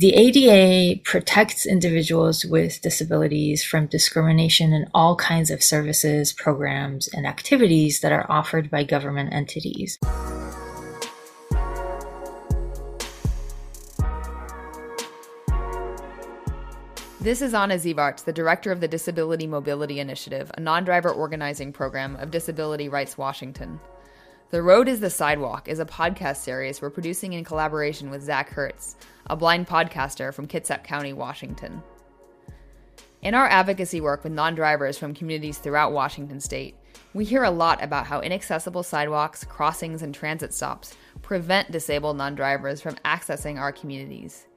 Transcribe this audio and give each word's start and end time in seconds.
The 0.00 0.14
ADA 0.14 0.98
protects 1.04 1.66
individuals 1.66 2.46
with 2.46 2.80
disabilities 2.80 3.62
from 3.62 3.84
discrimination 3.84 4.72
in 4.72 4.88
all 4.94 5.14
kinds 5.14 5.50
of 5.50 5.62
services, 5.62 6.32
programs, 6.32 7.06
and 7.08 7.26
activities 7.26 8.00
that 8.00 8.10
are 8.10 8.24
offered 8.30 8.70
by 8.70 8.82
government 8.82 9.34
entities. 9.34 9.98
This 17.20 17.42
is 17.42 17.52
Anna 17.52 17.74
Zivarts, 17.74 18.24
the 18.24 18.32
director 18.32 18.72
of 18.72 18.80
the 18.80 18.88
Disability 18.88 19.46
Mobility 19.46 20.00
Initiative, 20.00 20.50
a 20.56 20.60
non 20.60 20.84
driver 20.84 21.10
organizing 21.10 21.74
program 21.74 22.16
of 22.16 22.30
Disability 22.30 22.88
Rights 22.88 23.18
Washington. 23.18 23.78
The 24.50 24.62
Road 24.62 24.88
is 24.88 24.98
the 24.98 25.10
Sidewalk 25.10 25.68
is 25.68 25.78
a 25.78 25.84
podcast 25.84 26.38
series 26.38 26.82
we're 26.82 26.90
producing 26.90 27.34
in 27.34 27.44
collaboration 27.44 28.10
with 28.10 28.24
Zach 28.24 28.50
Hertz, 28.50 28.96
a 29.26 29.36
blind 29.36 29.68
podcaster 29.68 30.34
from 30.34 30.48
Kitsap 30.48 30.82
County, 30.82 31.12
Washington. 31.12 31.80
In 33.22 33.36
our 33.36 33.46
advocacy 33.46 34.00
work 34.00 34.24
with 34.24 34.32
non 34.32 34.56
drivers 34.56 34.98
from 34.98 35.14
communities 35.14 35.58
throughout 35.58 35.92
Washington 35.92 36.40
state, 36.40 36.74
we 37.14 37.24
hear 37.24 37.44
a 37.44 37.50
lot 37.52 37.80
about 37.80 38.08
how 38.08 38.18
inaccessible 38.22 38.82
sidewalks, 38.82 39.44
crossings, 39.44 40.02
and 40.02 40.12
transit 40.12 40.52
stops 40.52 40.96
prevent 41.22 41.70
disabled 41.70 42.16
non 42.16 42.34
drivers 42.34 42.80
from 42.80 42.96
accessing 43.04 43.56
our 43.56 43.70
communities. 43.70 44.48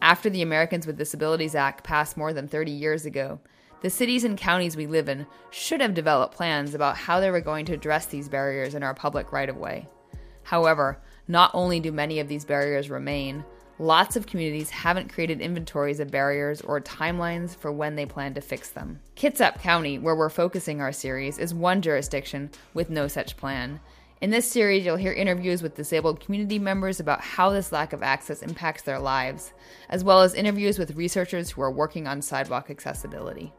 After 0.00 0.30
the 0.30 0.40
Americans 0.40 0.86
with 0.86 0.96
Disabilities 0.96 1.54
Act 1.54 1.84
passed 1.84 2.16
more 2.16 2.32
than 2.32 2.48
30 2.48 2.70
years 2.70 3.04
ago, 3.04 3.38
the 3.86 3.90
cities 3.90 4.24
and 4.24 4.36
counties 4.36 4.76
we 4.76 4.88
live 4.88 5.08
in 5.08 5.24
should 5.50 5.80
have 5.80 5.94
developed 5.94 6.34
plans 6.34 6.74
about 6.74 6.96
how 6.96 7.20
they 7.20 7.30
were 7.30 7.40
going 7.40 7.64
to 7.64 7.72
address 7.72 8.06
these 8.06 8.28
barriers 8.28 8.74
in 8.74 8.82
our 8.82 8.92
public 8.92 9.30
right 9.30 9.48
of 9.48 9.56
way. 9.56 9.88
However, 10.42 11.00
not 11.28 11.52
only 11.54 11.78
do 11.78 11.92
many 11.92 12.18
of 12.18 12.26
these 12.26 12.44
barriers 12.44 12.90
remain, 12.90 13.44
lots 13.78 14.16
of 14.16 14.26
communities 14.26 14.70
haven't 14.70 15.12
created 15.12 15.40
inventories 15.40 16.00
of 16.00 16.10
barriers 16.10 16.62
or 16.62 16.80
timelines 16.80 17.56
for 17.56 17.70
when 17.70 17.94
they 17.94 18.06
plan 18.06 18.34
to 18.34 18.40
fix 18.40 18.70
them. 18.70 18.98
Kitsap 19.14 19.60
County, 19.60 20.00
where 20.00 20.16
we're 20.16 20.30
focusing 20.30 20.80
our 20.80 20.90
series, 20.90 21.38
is 21.38 21.54
one 21.54 21.80
jurisdiction 21.80 22.50
with 22.74 22.90
no 22.90 23.06
such 23.06 23.36
plan, 23.36 23.78
in 24.22 24.30
this 24.30 24.50
series, 24.50 24.86
you'll 24.86 24.96
hear 24.96 25.12
interviews 25.12 25.62
with 25.62 25.74
disabled 25.74 26.20
community 26.20 26.58
members 26.58 27.00
about 27.00 27.20
how 27.20 27.50
this 27.50 27.70
lack 27.70 27.92
of 27.92 28.02
access 28.02 28.40
impacts 28.40 28.82
their 28.82 28.98
lives, 28.98 29.52
as 29.90 30.02
well 30.02 30.22
as 30.22 30.32
interviews 30.32 30.78
with 30.78 30.96
researchers 30.96 31.50
who 31.50 31.60
are 31.60 31.70
working 31.70 32.06
on 32.06 32.22
sidewalk 32.22 32.70
accessibility. 32.70 33.52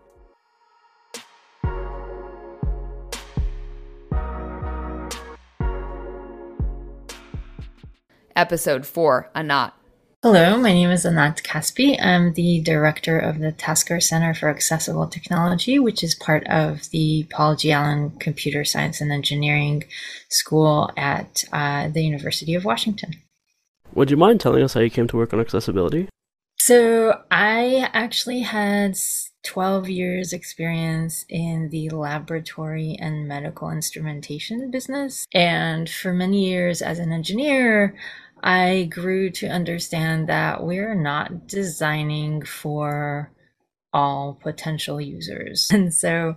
Episode 8.38 8.86
4 8.86 9.32
Anat 9.34 9.74
Hello, 10.22 10.58
my 10.58 10.72
name 10.72 10.92
is 10.92 11.08
Anat 11.08 11.42
Caspi. 11.42 12.00
I'm 12.00 12.34
the 12.34 12.62
director 12.62 13.18
of 13.18 13.40
the 13.40 13.52
Taskar 13.52 14.02
Center 14.02 14.36
for 14.36 14.48
Accessible 14.48 15.08
Technology, 15.08 15.80
which 15.80 16.04
is 16.04 16.14
part 16.14 16.46
of 16.46 16.88
the 16.92 17.26
Paul 17.32 17.56
G. 17.56 17.72
Allen 17.72 18.12
Computer 18.20 18.64
Science 18.64 19.02
and 19.02 19.12
Engineering 19.12 19.86
School 20.30 20.92
at 20.96 21.46
uh, 21.52 21.88
the 21.88 22.04
University 22.04 22.54
of 22.54 22.64
Washington. 22.64 23.16
Would 23.96 24.12
you 24.12 24.18
mind 24.18 24.40
telling 24.40 24.62
us 24.62 24.76
how 24.76 24.82
you 24.82 24.92
came 24.92 25.08
to 25.08 25.18
work 25.18 25.34
on 25.34 25.40
accessibility? 25.40 26.08
So, 26.60 27.24
I 27.32 27.90
actually 27.94 28.42
had 28.42 28.98
12 29.48 29.90
years 29.90 30.34
experience 30.34 31.26
in 31.30 31.70
the 31.70 31.90
laboratory 31.90 32.98
and 33.00 33.28
medical 33.28 33.72
instrumentation 33.72 34.70
business. 34.70 35.26
And 35.34 35.90
for 35.90 36.14
many 36.14 36.50
years 36.50 36.82
as 36.82 37.00
an 37.00 37.14
engineer, 37.14 37.96
I 38.44 38.90
grew 38.92 39.30
to 39.32 39.48
understand 39.48 40.30
that 40.30 40.64
we're 40.64 40.96
not 40.96 41.48
designing 41.48 42.44
for 42.44 43.32
all 43.94 44.40
potential 44.42 45.02
users. 45.02 45.70
And 45.74 45.94
so, 45.94 46.36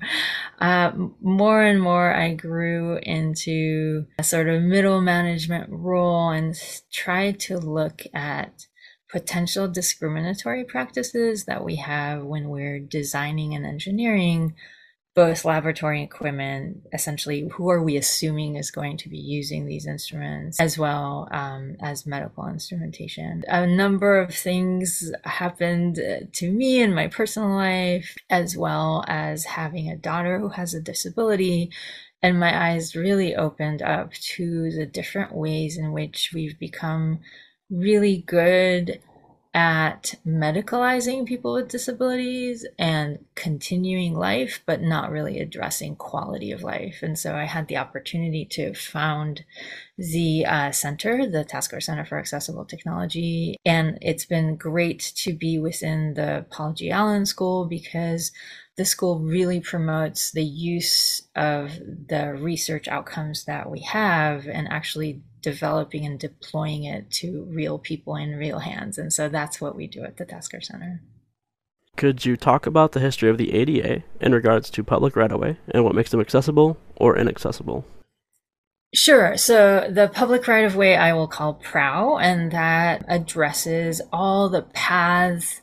uh, 0.60 0.92
more 1.20 1.62
and 1.62 1.80
more, 1.80 2.12
I 2.12 2.34
grew 2.34 2.98
into 3.02 4.06
a 4.18 4.24
sort 4.24 4.48
of 4.48 4.62
middle 4.62 5.00
management 5.00 5.68
role 5.70 6.30
and 6.30 6.54
tried 6.92 7.40
to 7.40 7.58
look 7.58 8.02
at 8.14 8.66
potential 9.10 9.66
discriminatory 9.68 10.64
practices 10.64 11.44
that 11.44 11.64
we 11.64 11.76
have 11.76 12.22
when 12.22 12.48
we're 12.48 12.78
designing 12.78 13.54
and 13.54 13.66
engineering 13.66 14.54
both 15.20 15.44
laboratory 15.44 16.02
equipment, 16.02 16.80
essentially, 16.94 17.46
who 17.52 17.68
are 17.68 17.82
we 17.82 17.98
assuming 17.98 18.56
is 18.56 18.70
going 18.70 18.96
to 18.96 19.08
be 19.10 19.18
using 19.18 19.66
these 19.66 19.86
instruments, 19.86 20.58
as 20.58 20.78
well 20.78 21.28
um, 21.30 21.76
as 21.82 22.06
medical 22.06 22.48
instrumentation. 22.48 23.44
A 23.46 23.66
number 23.66 24.18
of 24.18 24.34
things 24.34 25.12
happened 25.24 25.96
to 26.32 26.50
me 26.50 26.80
in 26.80 26.94
my 26.94 27.06
personal 27.08 27.50
life, 27.50 28.16
as 28.30 28.56
well 28.56 29.04
as 29.08 29.44
having 29.44 29.90
a 29.90 29.96
daughter 30.10 30.38
who 30.38 30.48
has 30.48 30.72
a 30.72 30.80
disability. 30.80 31.70
And 32.22 32.40
my 32.40 32.70
eyes 32.70 32.96
really 32.96 33.36
opened 33.36 33.82
up 33.82 34.14
to 34.36 34.70
the 34.70 34.86
different 34.86 35.34
ways 35.34 35.76
in 35.76 35.92
which 35.92 36.30
we've 36.32 36.58
become 36.58 37.20
really 37.68 38.24
good 38.26 39.00
at 39.52 40.14
medicalizing 40.24 41.26
people 41.26 41.54
with 41.54 41.68
disabilities 41.68 42.64
and 42.78 43.18
continuing 43.34 44.14
life, 44.14 44.62
but 44.64 44.80
not 44.80 45.10
really 45.10 45.40
addressing 45.40 45.96
quality 45.96 46.52
of 46.52 46.62
life. 46.62 46.98
And 47.02 47.18
so 47.18 47.34
I 47.34 47.44
had 47.44 47.66
the 47.66 47.76
opportunity 47.76 48.44
to 48.52 48.74
found 48.74 49.44
the 49.98 50.46
uh, 50.46 50.70
center, 50.70 51.28
the 51.28 51.44
Taskar 51.44 51.82
Center 51.82 52.04
for 52.04 52.18
Accessible 52.18 52.64
Technology. 52.64 53.56
And 53.64 53.98
it's 54.00 54.24
been 54.24 54.54
great 54.54 55.12
to 55.16 55.32
be 55.32 55.58
within 55.58 56.14
the 56.14 56.46
Paul 56.50 56.72
G. 56.72 56.90
Allen 56.90 57.26
School 57.26 57.66
because 57.66 58.30
the 58.76 58.84
school 58.84 59.18
really 59.18 59.60
promotes 59.60 60.30
the 60.30 60.44
use 60.44 61.22
of 61.34 61.72
the 62.08 62.34
research 62.38 62.86
outcomes 62.86 63.44
that 63.44 63.68
we 63.68 63.80
have 63.80 64.46
and 64.46 64.68
actually 64.70 65.22
developing 65.42 66.04
and 66.06 66.18
deploying 66.18 66.84
it 66.84 67.10
to 67.10 67.46
real 67.50 67.78
people 67.78 68.16
in 68.16 68.36
real 68.36 68.60
hands. 68.60 68.98
And 68.98 69.12
so 69.12 69.28
that's 69.28 69.60
what 69.60 69.76
we 69.76 69.86
do 69.86 70.04
at 70.04 70.16
the 70.16 70.26
Taskar 70.26 70.62
Center. 70.62 71.02
Could 71.96 72.24
you 72.24 72.36
talk 72.36 72.66
about 72.66 72.92
the 72.92 73.00
history 73.00 73.28
of 73.28 73.36
the 73.36 73.52
ADA 73.52 74.04
in 74.20 74.32
regards 74.32 74.70
to 74.70 74.84
public 74.84 75.16
right 75.16 75.30
of 75.30 75.40
way 75.40 75.58
and 75.68 75.84
what 75.84 75.94
makes 75.94 76.10
them 76.10 76.20
accessible 76.20 76.78
or 76.96 77.16
inaccessible? 77.16 77.84
Sure. 78.92 79.36
So 79.36 79.88
the 79.88 80.08
public 80.08 80.48
right 80.48 80.64
of 80.64 80.74
way 80.74 80.96
I 80.96 81.12
will 81.12 81.28
call 81.28 81.54
PROW, 81.54 82.18
and 82.18 82.50
that 82.50 83.04
addresses 83.06 84.00
all 84.12 84.48
the 84.48 84.62
paths 84.62 85.60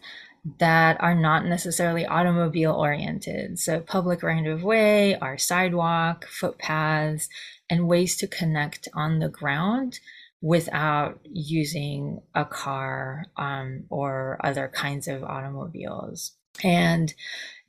that 0.60 0.96
are 1.02 1.16
not 1.16 1.46
necessarily 1.46 2.06
automobile 2.06 2.72
oriented. 2.72 3.60
So 3.60 3.82
public 3.82 4.24
right 4.24 4.48
of 4.48 4.64
way 4.64 5.16
are 5.16 5.38
sidewalk, 5.38 6.26
footpaths, 6.28 7.28
and 7.70 7.88
ways 7.88 8.16
to 8.18 8.28
connect 8.28 8.88
on 8.94 9.20
the 9.20 9.30
ground 9.30 10.00
without 10.42 11.20
using 11.24 12.22
a 12.36 12.46
car 12.46 13.26
um, 13.38 13.84
or 13.90 14.40
other 14.44 14.68
kinds 14.74 15.08
of 15.08 15.24
automobiles. 15.24 16.34
And 16.64 17.14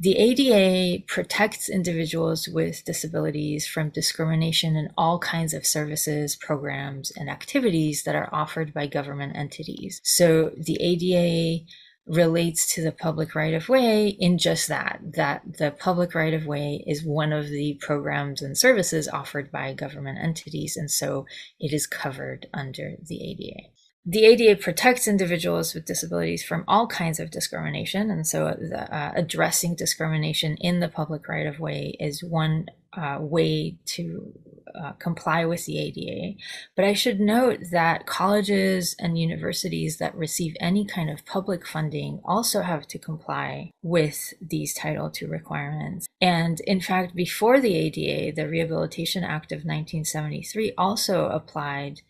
the 0.01 0.17
ADA 0.17 1.05
protects 1.07 1.69
individuals 1.69 2.49
with 2.49 2.85
disabilities 2.85 3.67
from 3.67 3.91
discrimination 3.91 4.77
in 4.77 4.91
all 4.97 5.19
kinds 5.19 5.53
of 5.53 5.67
services, 5.67 6.37
programs, 6.37 7.11
and 7.17 7.29
activities 7.29 8.05
that 8.05 8.15
are 8.15 8.29
offered 8.33 8.73
by 8.73 8.87
government 8.87 9.37
entities. 9.37 10.01
So 10.05 10.53
the 10.57 10.79
ADA 10.81 11.65
relates 12.09 12.75
to 12.75 12.83
the 12.83 12.93
public 12.93 13.35
right 13.35 13.55
of 13.55 13.69
way 13.69 14.09
in 14.09 14.39
just 14.39 14.69
that, 14.69 15.01
that 15.15 15.59
the 15.59 15.71
public 15.71 16.15
right 16.15 16.35
of 16.35 16.47
way 16.47 16.83
is 16.87 17.05
one 17.05 17.33
of 17.33 17.49
the 17.49 17.75
programs 17.81 18.43
and 18.43 18.57
services 18.57 19.09
offered 19.09 19.53
by 19.53 19.75
government 19.75 20.19
entities. 20.21 20.77
And 20.77 20.91
so 20.91 21.27
it 21.61 21.73
is 21.73 21.87
covered 21.87 22.47
under 22.55 22.97
the 23.03 23.23
ADA. 23.23 23.69
The 24.07 24.25
ADA 24.25 24.63
protects 24.63 25.07
individuals 25.07 25.75
with 25.75 25.85
disabilities 25.85 26.43
from 26.43 26.65
all 26.67 26.87
kinds 26.87 27.21
of 27.21 27.31
discrimination. 27.31 28.11
And 28.11 28.27
so 28.27 28.57
the, 28.59 28.95
uh, 28.95 29.13
addressing 29.15 29.75
discrimination 29.75 30.57
in 30.57 30.81
the 30.81 30.89
public 30.89 31.29
right 31.29 31.47
of 31.47 31.61
way 31.61 31.95
is 32.01 32.25
one 32.25 32.69
uh, 32.95 33.19
way 33.21 33.77
to 33.85 34.33
uh, 34.75 34.93
comply 34.93 35.45
with 35.45 35.67
the 35.67 35.79
ADA. 35.79 36.39
But 36.77 36.85
I 36.85 36.93
should 36.93 37.21
note 37.21 37.61
that 37.71 38.07
colleges 38.07 38.95
and 38.99 39.19
universities 39.19 39.99
that 39.99 40.17
receive 40.17 40.57
any 40.61 40.85
kind 40.85 41.11
of 41.11 41.25
public 41.27 41.67
funding 41.67 42.21
also 42.25 42.63
have 42.63 42.87
to 42.89 42.99
comply 42.99 43.71
with 43.83 44.35
these 44.41 44.75
Title 44.75 45.13
II 45.21 45.29
requirements. 45.29 46.07
And 46.21 46.61
in 46.61 46.81
fact, 46.81 47.15
before 47.15 47.61
the 47.61 47.75
ADA, 47.75 48.35
the 48.35 48.49
Rehabilitation 48.49 49.25
Act 49.25 49.53
of 49.53 49.59
1973 49.59 50.73
also 50.77 51.27
applied 51.29 52.01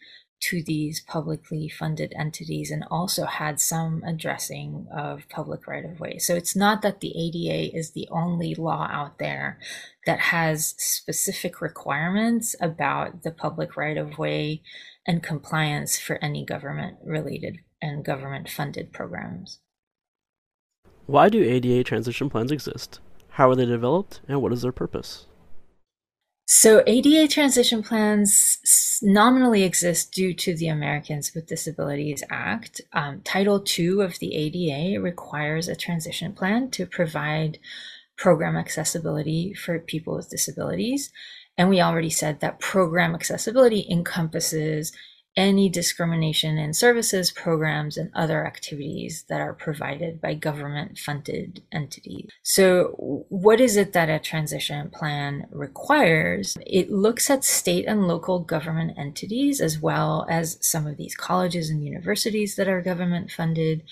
to 0.40 0.62
these 0.62 1.00
publicly 1.00 1.68
funded 1.68 2.12
entities 2.16 2.70
and 2.70 2.84
also 2.90 3.24
had 3.24 3.60
some 3.60 4.02
addressing 4.04 4.86
of 4.96 5.28
public 5.28 5.66
right 5.66 5.84
of 5.84 6.00
way. 6.00 6.18
So 6.18 6.34
it's 6.34 6.54
not 6.54 6.82
that 6.82 7.00
the 7.00 7.12
ADA 7.16 7.76
is 7.76 7.90
the 7.90 8.08
only 8.10 8.54
law 8.54 8.88
out 8.90 9.18
there 9.18 9.58
that 10.06 10.20
has 10.20 10.74
specific 10.78 11.60
requirements 11.60 12.54
about 12.60 13.22
the 13.22 13.32
public 13.32 13.76
right 13.76 13.96
of 13.96 14.18
way 14.18 14.62
and 15.06 15.22
compliance 15.22 15.98
for 15.98 16.22
any 16.22 16.44
government 16.44 16.98
related 17.04 17.58
and 17.80 18.04
government 18.04 18.48
funded 18.48 18.92
programs. 18.92 19.60
Why 21.06 21.28
do 21.28 21.42
ADA 21.42 21.84
transition 21.84 22.28
plans 22.28 22.52
exist? 22.52 23.00
How 23.30 23.48
are 23.50 23.54
they 23.54 23.64
developed, 23.64 24.20
and 24.28 24.42
what 24.42 24.52
is 24.52 24.62
their 24.62 24.72
purpose? 24.72 25.27
So, 26.50 26.82
ADA 26.86 27.28
transition 27.28 27.82
plans 27.82 29.00
nominally 29.02 29.64
exist 29.64 30.12
due 30.12 30.32
to 30.32 30.56
the 30.56 30.68
Americans 30.68 31.34
with 31.34 31.46
Disabilities 31.46 32.24
Act. 32.30 32.80
Um, 32.94 33.20
Title 33.20 33.62
II 33.78 34.00
of 34.00 34.18
the 34.18 34.34
ADA 34.34 34.98
requires 34.98 35.68
a 35.68 35.76
transition 35.76 36.32
plan 36.32 36.70
to 36.70 36.86
provide 36.86 37.58
program 38.16 38.56
accessibility 38.56 39.52
for 39.52 39.78
people 39.78 40.16
with 40.16 40.30
disabilities. 40.30 41.12
And 41.58 41.68
we 41.68 41.82
already 41.82 42.08
said 42.08 42.40
that 42.40 42.60
program 42.60 43.14
accessibility 43.14 43.86
encompasses 43.90 44.94
any 45.38 45.68
discrimination 45.68 46.58
in 46.58 46.74
services, 46.74 47.30
programs, 47.30 47.96
and 47.96 48.10
other 48.12 48.44
activities 48.44 49.24
that 49.28 49.40
are 49.40 49.54
provided 49.54 50.20
by 50.20 50.34
government 50.34 50.98
funded 50.98 51.62
entities. 51.70 52.28
So, 52.42 53.24
what 53.28 53.60
is 53.60 53.76
it 53.76 53.92
that 53.92 54.10
a 54.10 54.18
transition 54.18 54.90
plan 54.90 55.46
requires? 55.52 56.58
It 56.66 56.90
looks 56.90 57.30
at 57.30 57.44
state 57.44 57.86
and 57.86 58.08
local 58.08 58.40
government 58.40 58.98
entities 58.98 59.60
as 59.60 59.80
well 59.80 60.26
as 60.28 60.58
some 60.60 60.88
of 60.88 60.96
these 60.96 61.14
colleges 61.14 61.70
and 61.70 61.84
universities 61.84 62.56
that 62.56 62.68
are 62.68 62.82
government 62.82 63.30
funded 63.30 63.84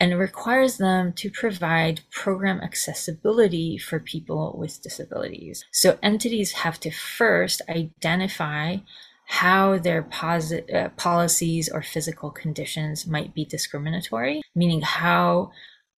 and 0.00 0.18
requires 0.18 0.78
them 0.78 1.12
to 1.12 1.30
provide 1.30 2.00
program 2.10 2.60
accessibility 2.62 3.76
for 3.76 4.00
people 4.00 4.56
with 4.58 4.82
disabilities. 4.82 5.66
So 5.70 5.98
entities 6.02 6.52
have 6.52 6.80
to 6.80 6.90
first 6.90 7.60
identify 7.68 8.78
how 9.26 9.78
their 9.78 10.06
uh, 10.12 10.88
policies 10.96 11.68
or 11.68 11.82
physical 11.82 12.30
conditions 12.30 13.06
might 13.06 13.34
be 13.34 13.44
discriminatory, 13.44 14.42
meaning 14.54 14.82
how 14.82 15.50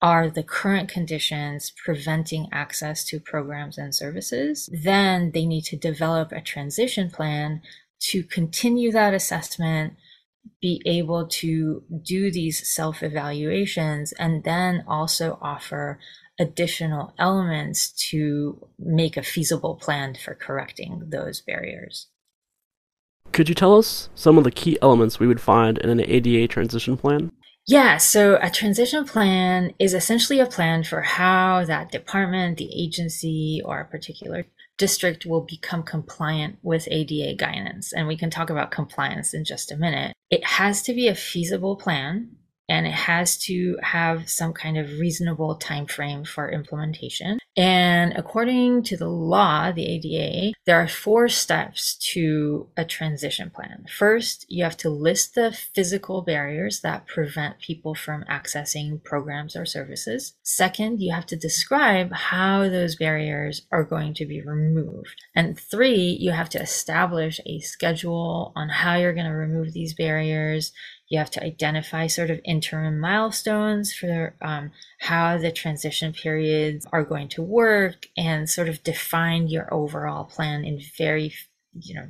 are 0.02 0.28
the 0.28 0.42
current 0.42 0.88
conditions 0.88 1.72
preventing 1.84 2.48
access 2.52 3.04
to 3.04 3.18
programs 3.18 3.78
and 3.78 3.94
services, 3.94 4.68
then 4.72 5.30
they 5.32 5.46
need 5.46 5.62
to 5.62 5.76
develop 5.76 6.32
a 6.32 6.40
transition 6.40 7.10
plan 7.10 7.62
to 7.98 8.22
continue 8.22 8.92
that 8.92 9.14
assessment, 9.14 9.94
be 10.60 10.82
able 10.84 11.26
to 11.26 11.82
do 12.02 12.30
these 12.30 12.68
self 12.68 13.02
evaluations, 13.02 14.12
and 14.12 14.44
then 14.44 14.84
also 14.86 15.38
offer 15.40 15.98
additional 16.38 17.14
elements 17.18 17.90
to 18.10 18.68
make 18.78 19.16
a 19.16 19.22
feasible 19.22 19.74
plan 19.74 20.14
for 20.14 20.34
correcting 20.34 21.02
those 21.08 21.40
barriers. 21.40 22.08
Could 23.32 23.48
you 23.48 23.54
tell 23.54 23.76
us 23.76 24.08
some 24.14 24.38
of 24.38 24.44
the 24.44 24.50
key 24.50 24.78
elements 24.80 25.20
we 25.20 25.26
would 25.26 25.40
find 25.40 25.78
in 25.78 25.90
an 25.90 26.00
ADA 26.00 26.48
transition 26.48 26.96
plan? 26.96 27.30
Yeah, 27.68 27.96
so 27.96 28.38
a 28.40 28.48
transition 28.48 29.04
plan 29.04 29.74
is 29.78 29.92
essentially 29.92 30.38
a 30.38 30.46
plan 30.46 30.84
for 30.84 31.02
how 31.02 31.64
that 31.64 31.90
department, 31.90 32.58
the 32.58 32.70
agency, 32.72 33.60
or 33.64 33.80
a 33.80 33.84
particular 33.84 34.44
district 34.78 35.26
will 35.26 35.40
become 35.40 35.82
compliant 35.82 36.58
with 36.62 36.86
ADA 36.90 37.34
guidance. 37.34 37.92
And 37.92 38.06
we 38.06 38.16
can 38.16 38.30
talk 38.30 38.50
about 38.50 38.70
compliance 38.70 39.34
in 39.34 39.44
just 39.44 39.72
a 39.72 39.76
minute. 39.76 40.14
It 40.30 40.44
has 40.44 40.82
to 40.82 40.94
be 40.94 41.08
a 41.08 41.14
feasible 41.14 41.76
plan 41.76 42.36
and 42.68 42.86
it 42.86 42.92
has 42.92 43.36
to 43.36 43.76
have 43.82 44.28
some 44.28 44.52
kind 44.52 44.76
of 44.76 44.98
reasonable 44.98 45.56
time 45.56 45.86
frame 45.86 46.24
for 46.24 46.50
implementation. 46.50 47.38
And 47.56 48.12
according 48.16 48.82
to 48.84 48.96
the 48.98 49.08
law, 49.08 49.72
the 49.72 49.86
ADA, 49.86 50.52
there 50.66 50.78
are 50.80 50.88
four 50.88 51.28
steps 51.28 51.94
to 52.12 52.68
a 52.76 52.84
transition 52.84 53.50
plan. 53.50 53.86
First, 53.88 54.44
you 54.48 54.62
have 54.64 54.76
to 54.78 54.90
list 54.90 55.34
the 55.34 55.52
physical 55.52 56.20
barriers 56.20 56.80
that 56.80 57.06
prevent 57.06 57.60
people 57.60 57.94
from 57.94 58.24
accessing 58.24 59.02
programs 59.02 59.56
or 59.56 59.64
services. 59.64 60.34
Second, 60.42 61.00
you 61.00 61.14
have 61.14 61.26
to 61.26 61.36
describe 61.36 62.12
how 62.12 62.68
those 62.68 62.96
barriers 62.96 63.62
are 63.72 63.84
going 63.84 64.12
to 64.14 64.26
be 64.26 64.42
removed. 64.42 65.22
And 65.34 65.58
three, 65.58 66.16
you 66.20 66.32
have 66.32 66.50
to 66.50 66.60
establish 66.60 67.40
a 67.46 67.60
schedule 67.60 68.52
on 68.54 68.68
how 68.68 68.96
you're 68.96 69.14
going 69.14 69.26
to 69.26 69.32
remove 69.32 69.72
these 69.72 69.94
barriers 69.94 70.72
you 71.08 71.18
have 71.18 71.30
to 71.30 71.42
identify 71.42 72.06
sort 72.06 72.30
of 72.30 72.40
interim 72.44 72.98
milestones 72.98 73.92
for 73.92 74.34
um, 74.42 74.72
how 75.00 75.38
the 75.38 75.52
transition 75.52 76.12
periods 76.12 76.86
are 76.92 77.04
going 77.04 77.28
to 77.28 77.42
work 77.42 78.06
and 78.16 78.50
sort 78.50 78.68
of 78.68 78.82
define 78.82 79.46
your 79.46 79.72
overall 79.72 80.24
plan 80.24 80.64
in 80.64 80.80
very, 80.98 81.32
you 81.78 81.94
know, 81.94 82.08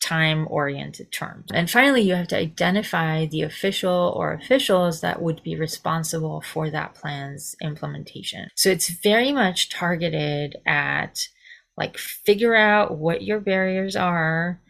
time 0.00 0.46
oriented 0.50 1.10
terms. 1.10 1.46
And 1.52 1.70
finally, 1.70 2.02
you 2.02 2.14
have 2.14 2.28
to 2.28 2.38
identify 2.38 3.26
the 3.26 3.42
official 3.42 4.14
or 4.16 4.32
officials 4.32 5.00
that 5.00 5.20
would 5.20 5.42
be 5.42 5.56
responsible 5.56 6.40
for 6.40 6.70
that 6.70 6.94
plan's 6.94 7.56
implementation. 7.62 8.48
So 8.54 8.70
it's 8.70 8.88
very 8.88 9.32
much 9.32 9.70
targeted 9.70 10.56
at 10.66 11.28
like 11.76 11.96
figure 11.96 12.54
out 12.54 12.98
what 12.98 13.22
your 13.22 13.40
barriers 13.40 13.96
are 13.96 14.60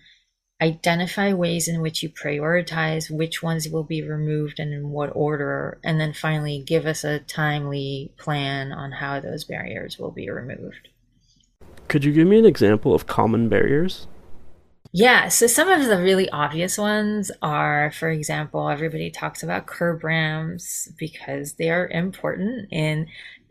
identify 0.61 1.33
ways 1.33 1.69
in 1.69 1.81
which 1.81 2.03
you 2.03 2.09
prioritize 2.09 3.11
which 3.11 3.43
ones 3.43 3.69
will 3.69 3.85
be 3.85 4.03
removed 4.03 4.59
and 4.59 4.73
in 4.75 4.91
what 4.91 5.11
order, 5.15 5.79
and 5.85 6.01
then 6.01 6.13
finally 6.13 6.63
give 6.67 6.85
us 6.87 7.05
a 7.05 7.21
timely 7.21 8.13
plan 8.19 8.73
on 8.73 8.93
how 8.93 9.21
those 9.21 9.45
barriers 9.45 9.99
will 9.99 10.11
be 10.11 10.29
removed. 10.29 10.89
Could 11.87 12.05
you 12.05 12.13
give 12.13 12.27
me 12.27 12.39
an 12.39 12.45
example 12.45 12.95
of 12.95 13.07
common 13.07 13.49
barriers? 13.49 14.07
Yeah, 14.93 15.29
so 15.29 15.47
some 15.47 15.69
of 15.69 15.87
the 15.87 15.99
really 15.99 16.31
obvious 16.31 16.79
ones 16.79 17.31
are, 17.43 17.93
for 17.93 18.11
example, 18.11 18.69
everybody 18.69 19.11
talks 19.11 19.43
about 19.43 19.67
curb 19.67 20.03
ramps 20.03 20.89
because 20.99 21.55
they 21.55 21.71
are 21.71 21.89
important 21.89 22.69
in 22.73 23.07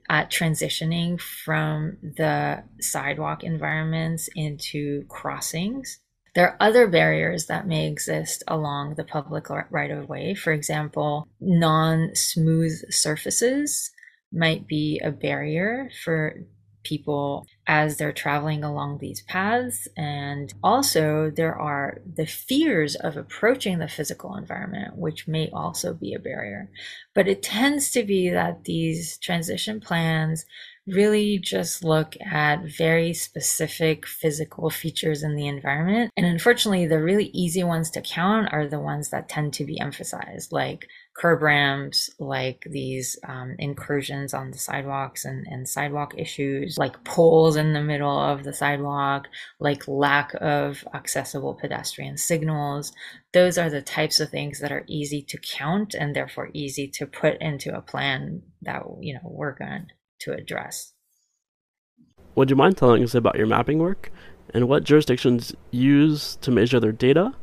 uh, 0.09 0.25
transitioning 0.25 1.19
from 1.21 1.97
the 2.01 2.63
sidewalk 2.81 3.43
environments 3.43 4.29
into 4.35 5.05
crossings. 5.09 5.99
There 6.37 6.49
are 6.49 6.57
other 6.59 6.85
barriers 6.85 7.47
that 7.47 7.65
may 7.65 7.87
exist 7.87 8.43
along 8.47 8.93
the 8.93 9.03
public 9.03 9.49
right 9.49 9.89
of 9.89 10.07
way. 10.07 10.35
For 10.35 10.53
example, 10.53 11.27
non 11.41 12.13
smooth 12.13 12.93
surfaces 12.93 13.89
might 14.31 14.67
be 14.67 15.01
a 15.03 15.09
barrier 15.09 15.89
for 16.03 16.35
people 16.83 17.47
as 17.65 17.97
they're 17.97 18.13
traveling 18.13 18.63
along 18.63 18.99
these 18.99 19.23
paths. 19.23 19.87
And 19.97 20.53
also, 20.63 21.31
there 21.35 21.55
are 21.55 22.01
the 22.05 22.27
fears 22.27 22.93
of 22.93 23.17
approaching 23.17 23.79
the 23.79 23.87
physical 23.87 24.35
environment, 24.35 24.95
which 24.95 25.27
may 25.27 25.49
also 25.51 25.95
be 25.95 26.13
a 26.13 26.19
barrier. 26.19 26.69
But 27.15 27.27
it 27.27 27.41
tends 27.41 27.89
to 27.93 28.03
be 28.03 28.29
that 28.29 28.65
these 28.65 29.17
transition 29.17 29.79
plans 29.81 30.45
really 30.87 31.37
just 31.37 31.83
look 31.83 32.15
at 32.21 32.63
very 32.63 33.13
specific 33.13 34.07
physical 34.07 34.69
features 34.69 35.23
in 35.23 35.35
the 35.35 35.47
environment. 35.47 36.11
And 36.15 36.25
unfortunately, 36.25 36.87
the 36.87 37.01
really 37.01 37.25
easy 37.33 37.63
ones 37.63 37.91
to 37.91 38.01
count 38.01 38.49
are 38.51 38.67
the 38.67 38.79
ones 38.79 39.09
that 39.09 39.29
tend 39.29 39.53
to 39.55 39.65
be 39.65 39.79
emphasized, 39.79 40.51
like 40.51 40.87
curb 41.17 41.41
ramps, 41.41 42.09
like 42.19 42.63
these 42.69 43.17
um, 43.27 43.55
incursions 43.57 44.33
on 44.33 44.51
the 44.51 44.57
sidewalks 44.57 45.25
and, 45.25 45.45
and 45.47 45.67
sidewalk 45.67 46.13
issues, 46.17 46.77
like 46.77 47.03
poles 47.03 47.55
in 47.55 47.73
the 47.73 47.81
middle 47.81 48.19
of 48.19 48.43
the 48.43 48.53
sidewalk, 48.53 49.27
like 49.59 49.87
lack 49.87 50.33
of 50.35 50.87
accessible 50.93 51.55
pedestrian 51.55 52.17
signals. 52.17 52.93
Those 53.33 53.57
are 53.57 53.69
the 53.69 53.81
types 53.81 54.19
of 54.19 54.29
things 54.29 54.59
that 54.59 54.71
are 54.71 54.85
easy 54.87 55.21
to 55.23 55.37
count 55.37 55.95
and 55.95 56.15
therefore 56.15 56.49
easy 56.53 56.87
to 56.89 57.05
put 57.05 57.41
into 57.41 57.75
a 57.75 57.81
plan 57.81 58.43
that 58.61 58.83
you 59.01 59.13
know 59.13 59.21
we're 59.23 59.55
going 59.55 59.87
to 60.19 60.33
address. 60.33 60.93
Would 62.35 62.49
you 62.49 62.55
mind 62.55 62.77
telling 62.77 63.03
us 63.03 63.15
about 63.15 63.35
your 63.35 63.47
mapping 63.47 63.79
work 63.79 64.11
and 64.53 64.67
what 64.67 64.83
jurisdictions 64.83 65.55
use 65.71 66.35
to 66.41 66.51
measure 66.51 66.79
their 66.79 66.91
data? 66.91 67.33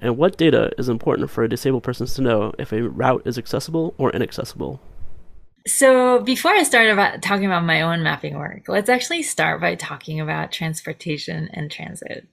And 0.00 0.16
what 0.16 0.36
data 0.36 0.70
is 0.78 0.88
important 0.88 1.30
for 1.30 1.46
disabled 1.46 1.84
persons 1.84 2.14
to 2.14 2.22
know 2.22 2.52
if 2.58 2.72
a 2.72 2.82
route 2.82 3.22
is 3.24 3.38
accessible 3.38 3.94
or 3.98 4.10
inaccessible? 4.10 4.80
So, 5.64 6.18
before 6.18 6.50
I 6.50 6.64
start 6.64 6.88
about 6.88 7.22
talking 7.22 7.46
about 7.46 7.64
my 7.64 7.82
own 7.82 8.02
mapping 8.02 8.36
work, 8.36 8.64
let's 8.66 8.88
actually 8.88 9.22
start 9.22 9.60
by 9.60 9.76
talking 9.76 10.20
about 10.20 10.50
transportation 10.50 11.48
and 11.52 11.70
transit. 11.70 12.26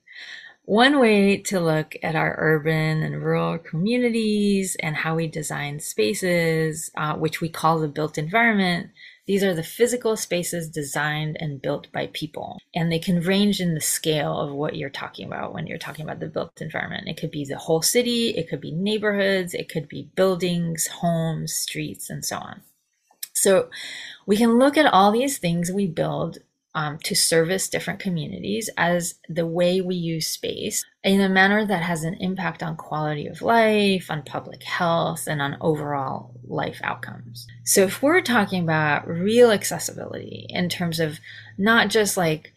One 0.66 1.00
way 1.00 1.38
to 1.38 1.60
look 1.60 1.96
at 2.02 2.16
our 2.16 2.36
urban 2.40 3.04
and 3.04 3.24
rural 3.24 3.60
communities 3.60 4.76
and 4.80 4.96
how 4.96 5.16
we 5.16 5.28
design 5.28 5.80
spaces, 5.80 6.92
uh, 6.98 7.16
which 7.16 7.40
we 7.40 7.50
call 7.50 7.80
the 7.80 7.88
built 7.88 8.18
environment, 8.18 8.90
these 9.30 9.44
are 9.44 9.54
the 9.54 9.62
physical 9.62 10.18
spaces 10.18 10.68
designed 10.68 11.38
and 11.40 11.62
built 11.62 11.92
by 11.92 12.08
people. 12.14 12.58
And 12.74 12.92
they 12.92 12.98
can 12.98 13.22
range 13.22 13.62
in 13.62 13.76
the 13.76 13.80
scale 13.80 14.36
of 14.36 14.52
what 14.52 14.76
you're 14.76 14.90
talking 14.90 15.28
about 15.28 15.54
when 15.54 15.68
you're 15.68 15.78
talking 15.78 16.04
about 16.04 16.20
the 16.20 16.26
built 16.26 16.60
environment. 16.60 17.08
It 17.08 17.18
could 17.18 17.30
be 17.30 17.46
the 17.46 17.60
whole 17.60 17.84
city, 17.84 18.30
it 18.30 18.50
could 18.50 18.60
be 18.60 18.72
neighborhoods, 18.72 19.54
it 19.54 19.70
could 19.70 19.88
be 19.88 20.10
buildings, 20.16 20.88
homes, 20.88 21.54
streets, 21.54 22.10
and 22.10 22.26
so 22.26 22.38
on. 22.38 22.62
So 23.34 23.70
we 24.26 24.36
can 24.36 24.58
look 24.58 24.78
at 24.78 24.92
all 24.92 25.12
these 25.12 25.38
things 25.38 25.72
we 25.72 25.86
build 25.86 26.40
um, 26.76 27.00
to 27.00 27.16
service 27.16 27.68
different 27.68 28.00
communities 28.00 28.70
as 28.78 29.16
the 29.28 29.46
way 29.48 29.82
we 29.82 29.96
use 29.96 30.28
space 30.28 30.86
in 31.04 31.20
a 31.22 31.30
manner 31.30 31.66
that 31.66 31.82
has 31.82 32.04
an 32.04 32.16
impact 32.16 32.62
on 32.62 32.76
quality 32.76 33.26
of 33.28 33.42
life, 33.42 34.12
on 34.12 34.22
public 34.24 34.64
health, 34.64 35.28
and 35.28 35.42
on 35.42 35.58
overall 35.62 36.32
life 36.48 36.80
outcomes. 36.84 37.48
So, 37.64 37.84
if 37.84 38.02
we're 38.04 38.22
talking 38.22 38.64
about 38.64 39.08
real 39.08 39.52
accessibility 39.52 40.46
in 40.50 40.70
terms 40.70 41.00
of 41.00 41.20
not 41.58 41.90
just 41.90 42.18
like, 42.18 42.54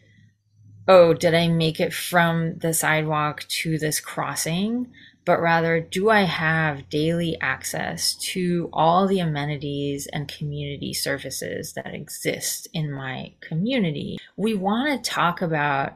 oh, 0.87 1.13
did 1.13 1.33
I 1.33 1.47
make 1.47 1.79
it 1.79 1.93
from 1.93 2.57
the 2.57 2.73
sidewalk 2.73 3.45
to 3.61 3.77
this 3.77 3.99
crossing? 3.99 4.91
But 5.25 5.41
rather, 5.41 5.79
do 5.79 6.09
I 6.09 6.23
have 6.23 6.89
daily 6.89 7.37
access 7.39 8.15
to 8.15 8.69
all 8.73 9.07
the 9.07 9.19
amenities 9.19 10.07
and 10.07 10.27
community 10.27 10.93
services 10.93 11.73
that 11.73 11.93
exist 11.93 12.67
in 12.73 12.91
my 12.91 13.33
community? 13.41 14.17
We 14.35 14.53
want 14.53 15.03
to 15.03 15.09
talk 15.09 15.41
about 15.41 15.93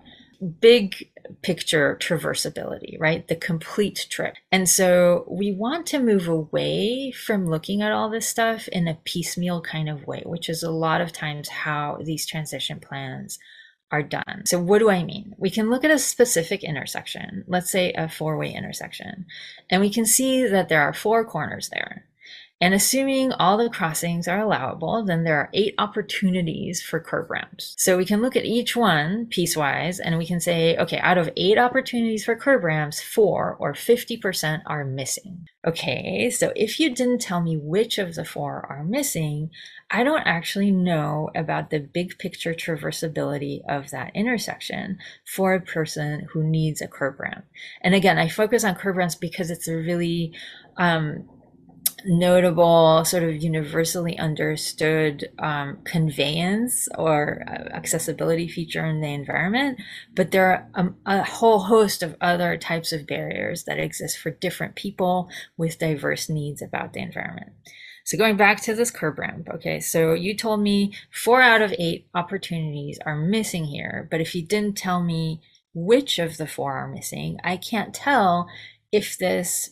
big 0.61 1.09
picture 1.41 1.97
traversability, 1.99 2.99
right? 2.99 3.27
The 3.27 3.35
complete 3.35 4.07
trip. 4.09 4.35
And 4.51 4.69
so 4.69 5.25
we 5.27 5.51
want 5.51 5.85
to 5.87 5.99
move 5.99 6.27
away 6.27 7.11
from 7.11 7.47
looking 7.47 7.81
at 7.81 7.91
all 7.91 8.09
this 8.09 8.27
stuff 8.27 8.67
in 8.69 8.87
a 8.87 8.99
piecemeal 9.03 9.61
kind 9.61 9.89
of 9.89 10.05
way, 10.05 10.23
which 10.25 10.47
is 10.49 10.63
a 10.63 10.71
lot 10.71 11.01
of 11.01 11.11
times 11.11 11.49
how 11.49 11.99
these 12.03 12.25
transition 12.25 12.79
plans 12.79 13.39
are 13.91 14.03
done. 14.03 14.43
So 14.45 14.59
what 14.59 14.79
do 14.79 14.89
I 14.89 15.03
mean? 15.03 15.33
We 15.37 15.49
can 15.49 15.69
look 15.69 15.83
at 15.83 15.91
a 15.91 15.99
specific 15.99 16.63
intersection, 16.63 17.45
let's 17.47 17.71
say 17.71 17.93
a 17.93 18.09
four-way 18.09 18.53
intersection, 18.53 19.25
and 19.69 19.81
we 19.81 19.89
can 19.89 20.05
see 20.05 20.45
that 20.45 20.69
there 20.69 20.81
are 20.81 20.93
four 20.93 21.25
corners 21.25 21.69
there. 21.69 22.05
And 22.59 22.73
assuming 22.73 23.33
all 23.33 23.57
the 23.57 23.69
crossings 23.69 24.27
are 24.27 24.39
allowable, 24.39 25.05
then 25.05 25.23
there 25.23 25.37
are 25.37 25.49
eight 25.53 25.75
opportunities 25.77 26.81
for 26.81 26.99
curb 26.99 27.29
ramps. 27.29 27.75
So 27.77 27.97
we 27.97 28.05
can 28.05 28.19
look 28.19 28.35
at 28.35 28.45
each 28.45 28.75
one 28.75 29.27
piecewise 29.27 29.99
and 30.03 30.17
we 30.17 30.25
can 30.25 30.39
say, 30.39 30.75
okay, 30.77 30.97
out 30.99 31.19
of 31.19 31.29
eight 31.37 31.59
opportunities 31.59 32.25
for 32.25 32.35
curb 32.35 32.63
ramps, 32.63 32.99
four 32.99 33.55
or 33.59 33.73
50% 33.73 34.63
are 34.65 34.83
missing. 34.83 35.47
Okay, 35.67 36.31
so 36.31 36.51
if 36.55 36.79
you 36.79 36.89
didn't 36.95 37.21
tell 37.21 37.41
me 37.41 37.57
which 37.57 37.99
of 37.99 38.15
the 38.15 38.25
four 38.25 38.65
are 38.67 38.83
missing, 38.83 39.51
I 39.89 40.03
don't 40.03 40.25
actually 40.25 40.71
know 40.71 41.29
about 41.33 41.69
the 41.69 41.79
big 41.79 42.17
picture 42.19 42.53
traversability 42.53 43.61
of 43.69 43.89
that 43.91 44.11
intersection 44.13 44.97
for 45.25 45.53
a 45.53 45.61
person 45.61 46.27
who 46.31 46.43
needs 46.43 46.81
a 46.81 46.87
curb 46.87 47.19
ramp. 47.19 47.45
And 47.81 47.95
again, 47.95 48.17
I 48.17 48.27
focus 48.27 48.65
on 48.65 48.75
curb 48.75 48.97
ramps 48.97 49.15
because 49.15 49.49
it's 49.49 49.67
a 49.69 49.75
really 49.75 50.33
um, 50.75 51.29
notable, 52.05 53.05
sort 53.05 53.23
of 53.23 53.41
universally 53.41 54.17
understood 54.17 55.29
um, 55.39 55.79
conveyance 55.85 56.89
or 56.97 57.43
uh, 57.47 57.73
accessibility 57.73 58.47
feature 58.47 58.85
in 58.85 58.99
the 58.99 59.13
environment. 59.13 59.79
But 60.13 60.31
there 60.31 60.51
are 60.51 60.67
um, 60.75 60.97
a 61.05 61.23
whole 61.23 61.59
host 61.59 62.03
of 62.03 62.17
other 62.19 62.57
types 62.57 62.91
of 62.91 63.07
barriers 63.07 63.63
that 63.63 63.79
exist 63.79 64.17
for 64.17 64.31
different 64.31 64.75
people 64.75 65.29
with 65.55 65.79
diverse 65.79 66.29
needs 66.29 66.61
about 66.61 66.93
the 66.93 66.99
environment. 66.99 67.53
So 68.07 68.17
going 68.17 68.37
back 68.37 68.61
to 68.61 68.73
this 68.73 68.89
curb 68.89 69.19
ramp, 69.19 69.49
okay, 69.55 69.81
so 69.81 70.13
you 70.13 70.33
told 70.33 70.61
me 70.61 70.93
four 71.11 71.41
out 71.41 71.61
of 71.61 71.73
eight 71.77 72.07
opportunities 72.15 72.97
are 73.05 73.17
missing 73.17 73.65
here, 73.65 74.07
but 74.09 74.21
if 74.21 74.33
you 74.33 74.41
didn't 74.43 74.77
tell 74.77 75.03
me 75.03 75.41
which 75.73 76.17
of 76.17 76.37
the 76.37 76.47
four 76.47 76.71
are 76.71 76.87
missing, 76.87 77.37
I 77.43 77.57
can't 77.57 77.93
tell 77.93 78.47
if 78.93 79.17
this 79.17 79.71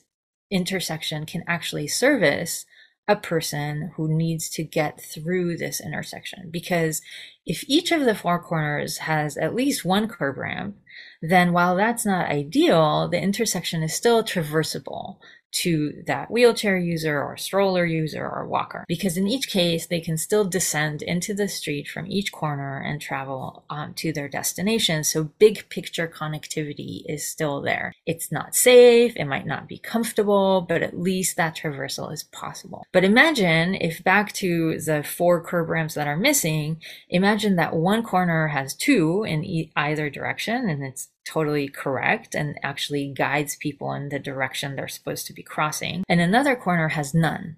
intersection 0.51 1.25
can 1.25 1.45
actually 1.47 1.87
service 1.87 2.65
a 3.07 3.15
person 3.15 3.93
who 3.95 4.13
needs 4.13 4.49
to 4.49 4.65
get 4.65 4.99
through 4.99 5.55
this 5.55 5.79
intersection. 5.79 6.49
Because 6.51 7.01
if 7.45 7.63
each 7.69 7.93
of 7.93 8.03
the 8.03 8.15
four 8.15 8.43
corners 8.43 8.97
has 8.97 9.37
at 9.37 9.55
least 9.55 9.85
one 9.85 10.09
curb 10.09 10.35
ramp, 10.35 10.75
then 11.21 11.53
while 11.53 11.77
that's 11.77 12.05
not 12.05 12.29
ideal, 12.29 13.07
the 13.07 13.21
intersection 13.21 13.81
is 13.81 13.95
still 13.95 14.25
traversable 14.25 15.19
to 15.55 16.03
that 16.05 16.29
wheelchair 16.29 16.77
user 16.77 17.21
or 17.21 17.37
stroller 17.37 17.85
user 17.85 18.27
or 18.27 18.45
walker. 18.45 18.83
Because 18.87 19.17
in 19.17 19.27
each 19.27 19.49
case 19.49 19.87
they 19.87 20.01
can 20.01 20.17
still 20.17 20.43
descend 20.45 21.01
into 21.01 21.33
the 21.33 21.47
street 21.47 21.87
from 21.87 22.07
each 22.07 22.31
corner 22.31 22.79
and 22.79 23.01
travel 23.01 23.63
um, 23.69 23.93
to 23.95 24.11
their 24.11 24.27
destination. 24.27 25.03
So 25.03 25.25
big 25.39 25.69
picture 25.69 26.07
connectivity 26.07 27.03
is 27.07 27.25
still 27.25 27.61
there. 27.61 27.93
It's 28.05 28.31
not 28.31 28.55
safe. 28.55 29.13
It 29.15 29.25
might 29.25 29.45
not 29.45 29.67
be 29.67 29.77
comfortable 29.77 30.65
but 30.67 30.83
at 30.83 30.99
least 30.99 31.37
that 31.37 31.55
traversal 31.55 32.11
is 32.11 32.23
possible. 32.23 32.85
But 32.91 33.03
imagine 33.03 33.75
if 33.75 34.03
back 34.03 34.33
to 34.33 34.79
the 34.79 35.03
four 35.03 35.41
curb 35.41 35.69
ramps 35.69 35.93
that 35.93 36.07
are 36.07 36.17
missing 36.17 36.81
imagine 37.09 37.55
that 37.55 37.75
one 37.75 38.03
corner 38.03 38.47
has 38.49 38.75
two 38.75 39.23
in 39.23 39.43
e- 39.43 39.71
either 39.75 40.09
direction 40.09 40.69
and 40.69 40.83
it's 40.83 41.09
totally 41.25 41.67
correct 41.67 42.35
and 42.35 42.57
actually 42.63 43.07
guides 43.07 43.55
people 43.55 43.91
in 43.93 44.09
the 44.09 44.19
direction 44.19 44.75
they're 44.75 44.87
supposed 44.87 45.27
to 45.27 45.33
be 45.33 45.43
crossing. 45.43 46.03
And 46.07 46.21
another 46.21 46.55
corner 46.55 46.89
has 46.89 47.13
none. 47.13 47.57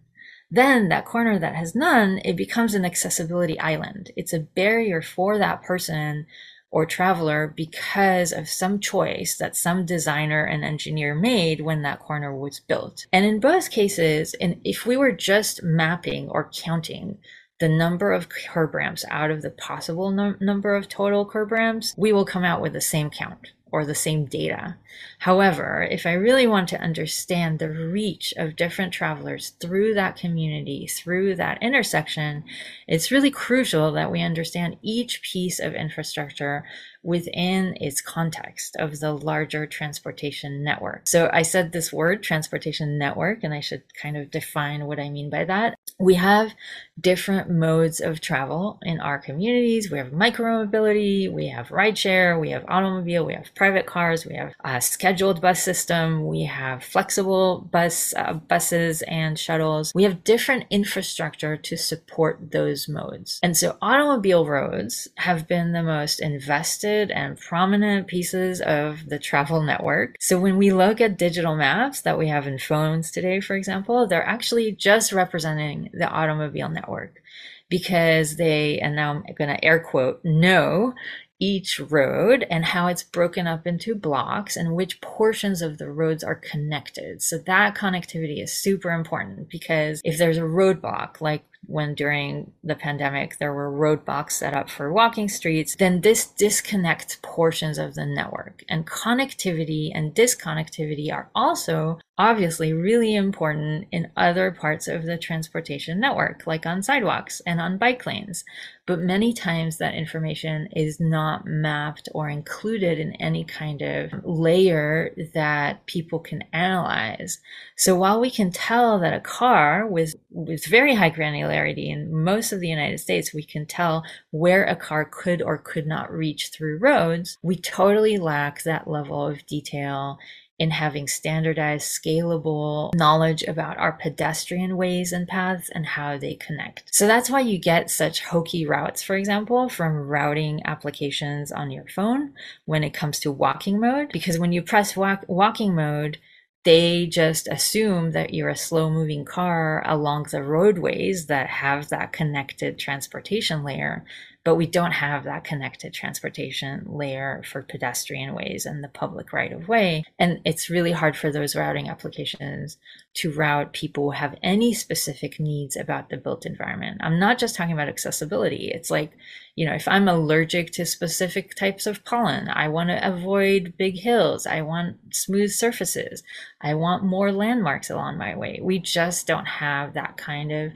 Then 0.50 0.88
that 0.90 1.06
corner 1.06 1.38
that 1.38 1.56
has 1.56 1.76
none, 1.76 2.22
it 2.24 2.38
becomes 2.38 2.74
an 2.74 2.86
accessibility 2.86 3.60
island. 3.60 4.12
It's 4.16 4.34
a 4.34 4.40
barrier 4.40 5.02
for 5.02 5.38
that 5.38 5.62
person 5.62 6.26
or 6.72 6.86
traveler 6.86 7.54
because 7.56 8.32
of 8.32 8.50
some 8.50 8.80
choice 8.80 9.38
that 9.38 9.56
some 9.56 9.86
designer 9.86 10.44
and 10.44 10.64
engineer 10.64 11.16
made 11.16 11.62
when 11.62 11.82
that 11.82 12.00
corner 12.00 12.34
was 12.36 12.60
built. 12.60 13.06
And 13.12 13.26
in 13.26 13.40
both 13.40 13.72
cases, 13.72 14.34
and 14.36 14.60
if 14.64 14.86
we 14.86 14.98
were 14.98 15.12
just 15.12 15.64
mapping 15.64 16.30
or 16.30 16.50
counting 16.54 17.18
the 17.60 17.70
number 17.70 18.12
of 18.12 18.30
curb 18.30 18.76
ramps 18.76 19.04
out 19.10 19.32
of 19.32 19.42
the 19.42 19.50
possible 19.50 20.12
num- 20.12 20.38
number 20.40 20.76
of 20.76 20.88
total 20.88 21.26
curb 21.26 21.52
ramps, 21.52 21.94
we 21.98 22.14
will 22.14 22.26
come 22.26 22.44
out 22.44 22.62
with 22.62 22.74
the 22.74 22.82
same 22.82 23.10
count 23.10 23.52
or 23.72 23.86
the 23.86 23.96
same 23.96 24.26
data. 24.26 24.78
However, 25.20 25.88
if 25.90 26.06
I 26.06 26.14
really 26.14 26.48
want 26.48 26.70
to 26.70 26.82
understand 26.82 27.60
the 27.60 27.70
reach 27.70 28.34
of 28.38 28.56
different 28.56 28.94
travelers 28.94 29.50
through 29.60 29.94
that 29.96 30.16
community, 30.16 30.88
through 30.88 31.36
that 31.36 31.62
intersection, 31.62 32.44
it's 32.88 33.12
really 33.12 33.32
crucial 33.32 33.92
that 33.94 34.12
we 34.12 34.22
understand 34.22 34.78
each 34.82 35.22
piece 35.22 35.60
of 35.60 35.74
infrastructure 35.74 36.66
within 37.04 37.78
its 37.80 38.02
context 38.02 38.76
of 38.78 39.00
the 39.00 39.14
larger 39.14 39.66
transportation 39.66 40.64
network. 40.64 41.08
So 41.08 41.30
I 41.32 41.42
said 41.42 41.72
this 41.72 41.94
word, 41.94 42.24
transportation 42.24 42.98
network, 42.98 43.44
and 43.44 43.54
I 43.54 43.60
should 43.60 43.84
kind 44.02 44.18
of 44.18 44.32
define 44.32 44.86
what 44.86 45.00
I 45.00 45.10
mean 45.10 45.30
by 45.30 45.46
that. 45.46 45.76
We 46.00 46.16
have 46.16 46.54
different 47.00 47.50
modes 47.50 48.00
of 48.00 48.22
travel 48.22 48.80
in 48.84 49.00
our 49.00 49.20
communities. 49.20 49.92
We 49.92 49.98
have 50.00 50.08
micromobility, 50.08 51.32
we 51.32 51.48
have 51.50 51.70
rideshare, 51.70 52.40
we 52.40 52.50
have 52.52 52.66
automobile, 52.68 53.26
we 53.26 53.34
have 53.34 53.54
private 53.56 53.86
cars, 53.86 54.26
we 54.26 54.36
have 54.36 54.54
a 54.64 54.82
scheduled 54.82 55.42
bus 55.42 55.62
system, 55.62 56.26
we 56.26 56.44
have 56.44 56.84
flexible 56.84 57.68
bus 57.72 58.14
uh, 58.16 58.34
buses 58.34 59.02
and 59.04 59.38
shuttles. 59.38 59.94
We 59.94 60.04
have 60.04 60.24
different 60.24 60.66
infrastructure 60.70 61.58
to 61.58 61.78
support 61.78 62.52
those 62.52 62.88
modes. 62.90 63.40
And 63.44 63.56
so 63.56 63.78
automobile 63.82 64.46
roads 64.46 65.08
have 65.16 65.48
been 65.48 65.74
the 65.74 65.84
most 65.84 66.20
invested 66.20 66.87
and 66.88 67.40
prominent 67.40 68.08
pieces 68.08 68.62
of 68.62 69.08
the 69.10 69.20
travel 69.20 69.62
network. 69.62 70.16
So 70.20 70.40
when 70.40 70.58
we 70.58 70.72
look 70.72 71.02
at 71.02 71.18
digital 71.18 71.56
maps 71.56 72.02
that 72.02 72.18
we 72.18 72.28
have 72.28 72.48
in 72.48 72.60
phones 72.60 73.12
today, 73.12 73.40
for 73.42 73.56
example, 73.56 74.08
they're 74.08 74.26
actually 74.26 74.72
just 74.72 75.12
representing 75.12 75.90
the 75.94 76.08
automobile 76.08 76.70
network 76.70 77.22
because 77.70 78.38
they, 78.38 78.80
and 78.80 78.96
now 78.96 79.12
I'm 79.12 79.36
going 79.36 79.56
to 79.56 79.64
air 79.64 79.80
quote, 79.80 80.24
know 80.24 80.94
each 81.40 81.80
road 81.80 82.46
and 82.50 82.66
how 82.66 82.88
it's 82.88 83.04
broken 83.04 83.46
up 83.46 83.68
into 83.68 83.94
blocks 83.94 84.56
and 84.56 84.76
which 84.76 85.02
portions 85.02 85.62
of 85.62 85.78
the 85.78 85.90
roads 85.90 86.24
are 86.24 86.36
connected. 86.36 87.22
So 87.22 87.38
that 87.40 87.76
connectivity 87.76 88.42
is 88.42 88.52
super 88.52 88.92
important 88.92 89.50
because 89.50 90.02
if 90.04 90.18
there's 90.18 90.38
a 90.38 90.42
roadblock, 90.42 91.22
like 91.22 91.44
when 91.66 91.96
during 91.96 92.52
the 92.64 92.76
pandemic 92.76 93.38
there 93.38 93.54
were 93.54 93.72
roadblocks 93.72 94.32
set 94.32 94.54
up 94.54 94.70
for 94.70 94.92
walking 94.92 95.28
streets, 95.28 95.76
then 95.76 96.02
this 96.02 96.26
disconnects 96.26 97.18
portions 97.22 97.78
of 97.78 97.96
the 97.96 98.06
network. 98.06 98.64
And 98.70 98.88
connectivity 98.88 99.92
and 99.94 100.16
disconnectivity 100.16 101.12
are 101.12 101.30
also 101.36 102.00
obviously 102.20 102.74
really 102.74 103.16
important 103.16 103.88
in 103.92 104.10
other 104.18 104.50
parts 104.50 104.88
of 104.88 105.06
the 105.06 105.18
transportation 105.18 106.00
network, 106.00 106.48
like 106.48 106.66
on 106.66 106.82
sidewalks 106.82 107.42
and 107.46 107.62
on 107.62 107.78
bike 107.78 108.06
lanes. 108.06 108.44
But 108.88 109.00
many 109.00 109.34
times 109.34 109.78
that 109.78 109.94
information 109.94 110.68
is 110.76 111.00
not 111.00 111.46
mapped 111.46 112.10
or 112.16 112.30
included 112.30 112.98
in 112.98 113.12
any 113.18 113.44
kind 113.44 113.82
of 113.82 114.14
layer 114.24 115.14
that 115.34 115.86
people 115.86 116.20
can 116.20 116.44
analyze. 116.54 117.40
So 117.76 117.96
while 117.96 118.20
we 118.20 118.32
can 118.32 118.52
tell 118.52 118.98
that 119.00 119.14
a 119.14 119.20
car 119.20 119.86
with, 119.86 120.16
with 120.32 120.66
very 120.66 120.96
high 120.96 121.12
granularity 121.12 121.47
in 121.50 122.24
most 122.24 122.52
of 122.52 122.60
the 122.60 122.68
United 122.68 123.00
States, 123.00 123.34
we 123.34 123.44
can 123.44 123.66
tell 123.66 124.04
where 124.32 124.64
a 124.64 124.76
car 124.76 125.06
could 125.06 125.42
or 125.42 125.58
could 125.58 125.88
not 125.88 126.12
reach 126.12 126.50
through 126.50 126.80
roads, 126.80 127.38
we 127.42 127.56
totally 127.56 128.18
lack 128.18 128.64
that 128.64 128.88
level 128.88 129.28
of 129.28 129.46
detail 129.46 130.20
in 130.60 130.72
having 130.72 131.08
standardized, 131.08 131.86
scalable 131.86 132.94
knowledge 132.96 133.44
about 133.44 133.78
our 133.78 133.92
pedestrian 133.92 134.76
ways 134.76 135.12
and 135.12 135.28
paths 135.28 135.70
and 135.70 135.86
how 135.86 136.18
they 136.18 136.34
connect. 136.34 136.84
So 136.94 137.06
that's 137.06 137.30
why 137.30 137.42
you 137.42 137.60
get 137.60 137.92
such 137.92 138.24
hokey 138.24 138.66
routes, 138.66 139.04
for 139.04 139.16
example, 139.16 139.70
from 139.70 140.08
routing 140.08 140.62
applications 140.66 141.52
on 141.52 141.70
your 141.70 141.88
phone 141.88 142.34
when 142.66 142.84
it 142.84 142.94
comes 142.94 143.20
to 143.20 143.32
walking 143.32 143.80
mode. 143.80 144.10
Because 144.12 144.40
when 144.40 144.52
you 144.52 144.64
press 144.64 144.96
walk- 144.96 145.26
walking 145.28 145.76
mode, 145.76 146.18
they 146.64 147.08
just 147.08 147.48
assume 147.48 148.12
that 148.12 148.34
you're 148.34 148.50
a 148.50 148.56
slow 148.56 148.90
moving 148.90 149.24
car 149.26 149.84
along 149.86 150.26
the 150.32 150.44
roadways 150.44 151.28
that 151.28 151.48
have 151.48 151.90
that 151.90 152.12
connected 152.12 152.78
transportation 152.78 153.64
layer 153.64 154.04
but 154.48 154.56
we 154.56 154.66
don't 154.66 154.94
have 154.94 155.26
that 155.26 155.44
connected 155.44 155.94
transportation 155.94 156.86
layer 156.88 157.44
for 157.44 157.62
pedestrian 157.62 158.34
ways 158.34 158.66
and 158.66 158.82
the 158.82 158.88
public 158.88 159.34
right 159.34 159.52
of 159.52 159.68
way. 159.68 160.06
And 160.18 160.40
it's 160.46 160.70
really 160.70 160.94
hard 160.94 161.18
for 161.18 161.34
those 161.34 161.54
routing 161.54 161.90
applications 161.90 162.78
to 163.16 163.34
route 163.34 163.74
people 163.74 164.06
who 164.06 164.12
have 164.12 164.38
any 164.42 164.74
specific 164.74 165.38
needs 165.38 165.76
about 165.76 166.08
the 166.08 166.16
built 166.16 166.46
environment. 166.46 167.02
I'm 167.02 167.20
not 167.20 167.40
just 167.40 167.58
talking 167.58 167.74
about 167.74 167.90
accessibility. 167.90 168.72
It's 168.74 168.90
like, 168.90 169.12
you 169.58 169.66
know, 169.66 169.74
if 169.74 169.86
I'm 169.86 170.08
allergic 170.08 170.72
to 170.76 170.86
specific 170.86 171.54
types 171.54 171.86
of 171.86 172.06
pollen, 172.06 172.48
I 172.48 172.70
want 172.70 172.88
to 172.88 173.06
avoid 173.06 173.74
big 173.78 174.00
hills. 174.00 174.48
I 174.48 174.62
want 174.62 174.96
smooth 175.14 175.52
surfaces. 175.52 176.24
I 176.62 176.74
want 176.74 177.04
more 177.04 177.34
landmarks 177.34 177.90
along 177.90 178.18
my 178.18 178.34
way. 178.34 178.62
We 178.64 178.80
just 178.80 179.28
don't 179.28 179.46
have 179.46 179.94
that 179.96 180.16
kind 180.16 180.54
of 180.54 180.72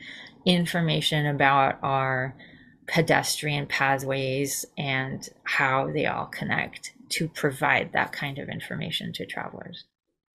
information 0.45 1.25
about 1.25 1.79
our 1.81 2.35
pedestrian 2.91 3.65
pathways 3.65 4.65
and 4.77 5.29
how 5.43 5.89
they 5.89 6.05
all 6.05 6.25
connect 6.25 6.91
to 7.07 7.29
provide 7.29 7.93
that 7.93 8.11
kind 8.11 8.37
of 8.37 8.49
information 8.49 9.13
to 9.13 9.25
travelers. 9.25 9.85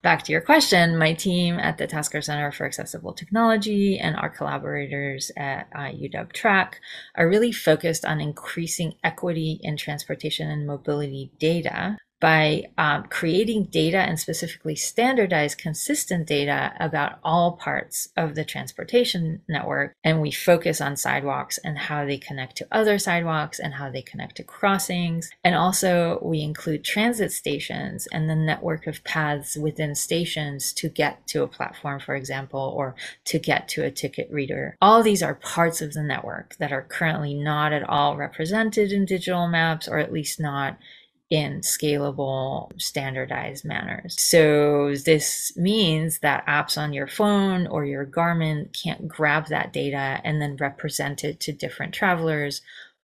Back 0.02 0.22
to 0.22 0.32
your 0.32 0.40
question, 0.40 0.96
my 0.96 1.12
team 1.12 1.58
at 1.58 1.76
the 1.76 1.86
Taskar 1.86 2.24
Center 2.24 2.50
for 2.52 2.64
Accessible 2.64 3.12
Technology 3.12 3.98
and 3.98 4.16
our 4.16 4.30
collaborators 4.30 5.30
at 5.36 5.68
uh, 5.74 5.90
UW 5.90 6.32
TRAC 6.32 6.80
are 7.16 7.28
really 7.28 7.52
focused 7.52 8.06
on 8.06 8.20
increasing 8.20 8.94
equity 9.04 9.58
in 9.62 9.76
transportation 9.76 10.48
and 10.48 10.66
mobility 10.66 11.32
data 11.38 11.98
by 12.20 12.64
um, 12.78 13.04
creating 13.10 13.64
data 13.64 13.98
and 13.98 14.18
specifically 14.18 14.74
standardized 14.74 15.58
consistent 15.58 16.26
data 16.26 16.72
about 16.80 17.18
all 17.22 17.52
parts 17.52 18.08
of 18.16 18.34
the 18.34 18.44
transportation 18.44 19.42
network. 19.48 19.92
And 20.02 20.22
we 20.22 20.30
focus 20.30 20.80
on 20.80 20.96
sidewalks 20.96 21.58
and 21.58 21.76
how 21.76 22.06
they 22.06 22.16
connect 22.16 22.56
to 22.56 22.68
other 22.72 22.98
sidewalks 22.98 23.58
and 23.58 23.74
how 23.74 23.90
they 23.90 24.02
connect 24.02 24.36
to 24.36 24.44
crossings. 24.44 25.30
And 25.44 25.54
also 25.54 26.18
we 26.22 26.40
include 26.40 26.84
transit 26.84 27.32
stations 27.32 28.06
and 28.12 28.30
the 28.30 28.36
network 28.36 28.86
of 28.86 29.04
paths 29.04 29.56
within 29.56 29.94
stations 29.94 30.72
to 30.74 30.88
get 30.88 31.26
to 31.28 31.42
a 31.42 31.48
platform 31.48 32.00
for 32.00 32.14
example 32.14 32.74
or 32.76 32.94
to 33.24 33.38
get 33.38 33.68
to 33.68 33.84
a 33.84 33.90
ticket 33.90 34.30
reader. 34.30 34.76
All 34.80 35.02
these 35.02 35.22
are 35.22 35.34
parts 35.34 35.82
of 35.82 35.92
the 35.92 36.02
network 36.02 36.56
that 36.56 36.72
are 36.72 36.82
currently 36.82 37.34
not 37.34 37.72
at 37.72 37.88
all 37.88 38.16
represented 38.16 38.92
in 38.92 39.04
digital 39.04 39.48
maps 39.48 39.86
or 39.86 39.98
at 39.98 40.12
least 40.12 40.40
not 40.40 40.78
in 41.28 41.60
scalable, 41.60 42.70
standardized 42.80 43.64
manners. 43.64 44.14
So 44.20 44.94
this 44.94 45.56
means 45.56 46.20
that 46.20 46.46
apps 46.46 46.78
on 46.78 46.92
your 46.92 47.08
phone 47.08 47.66
or 47.66 47.84
your 47.84 48.06
Garmin 48.06 48.72
can't 48.72 49.08
grab 49.08 49.48
that 49.48 49.72
data 49.72 50.20
and 50.22 50.40
then 50.40 50.56
represent 50.56 51.24
it 51.24 51.40
to 51.40 51.52
different 51.52 51.94
travelers 51.94 52.62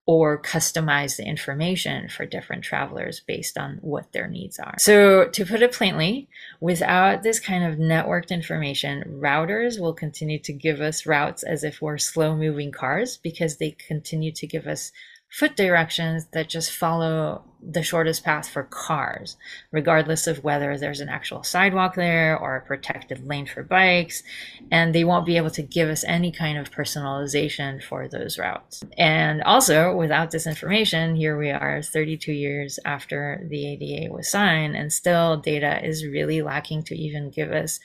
or 0.07 0.41
customize 0.41 1.17
the 1.17 1.23
information 1.23 2.09
for 2.09 2.25
different 2.25 2.63
travelers 2.63 3.21
based 3.21 3.57
on 3.57 3.77
what 3.81 4.11
their 4.11 4.27
needs 4.27 4.59
are. 4.59 4.75
So, 4.79 5.27
to 5.29 5.45
put 5.45 5.61
it 5.61 5.71
plainly, 5.71 6.27
without 6.59 7.23
this 7.23 7.39
kind 7.39 7.63
of 7.63 7.79
networked 7.79 8.29
information, 8.29 9.03
routers 9.21 9.79
will 9.79 9.93
continue 9.93 10.39
to 10.39 10.53
give 10.53 10.81
us 10.81 11.05
routes 11.05 11.43
as 11.43 11.63
if 11.63 11.81
we're 11.81 11.99
slow 11.99 12.35
moving 12.35 12.71
cars 12.71 13.17
because 13.17 13.57
they 13.57 13.71
continue 13.71 14.31
to 14.33 14.47
give 14.47 14.65
us 14.65 14.91
foot 15.31 15.55
directions 15.55 16.25
that 16.33 16.49
just 16.49 16.71
follow 16.71 17.41
the 17.63 17.83
shortest 17.83 18.23
path 18.23 18.49
for 18.49 18.63
cars, 18.63 19.37
regardless 19.71 20.27
of 20.27 20.43
whether 20.43 20.77
there's 20.77 20.99
an 20.99 21.07
actual 21.07 21.41
sidewalk 21.41 21.95
there 21.95 22.37
or 22.37 22.55
a 22.55 22.61
protected 22.61 23.25
lane 23.25 23.45
for 23.45 23.63
bikes. 23.63 24.23
And 24.71 24.93
they 24.93 25.05
won't 25.05 25.25
be 25.25 25.37
able 25.37 25.51
to 25.51 25.61
give 25.61 25.87
us 25.87 26.03
any 26.03 26.31
kind 26.33 26.57
of 26.57 26.71
personalization 26.71 27.81
for 27.81 28.09
those 28.09 28.37
routes. 28.37 28.83
And 28.97 29.41
also, 29.43 29.95
without 29.95 30.31
this 30.31 30.47
information, 30.47 31.15
here 31.15 31.37
we 31.37 31.49
are 31.49 31.81
32 31.81 32.33
years 32.33 32.77
after 32.83 33.45
the 33.47 33.73
ADA 33.73 34.11
was 34.11 34.29
signed, 34.29 34.75
and 34.75 34.91
still 34.91 35.37
data 35.37 35.85
is 35.85 36.05
really 36.05 36.41
lacking 36.41 36.83
to 36.83 36.95
even 36.95 37.29
give 37.29 37.51
us 37.51 37.79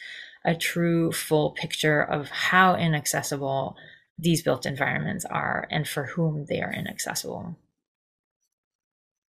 a 0.44 0.54
true 0.54 1.12
full 1.12 1.50
picture 1.50 2.02
of 2.02 2.28
how 2.30 2.74
inaccessible 2.76 3.76
these 4.18 4.42
built 4.42 4.66
environments 4.66 5.24
are 5.26 5.66
and 5.70 5.86
for 5.86 6.04
whom 6.04 6.46
they 6.46 6.60
are 6.60 6.72
inaccessible. 6.72 7.56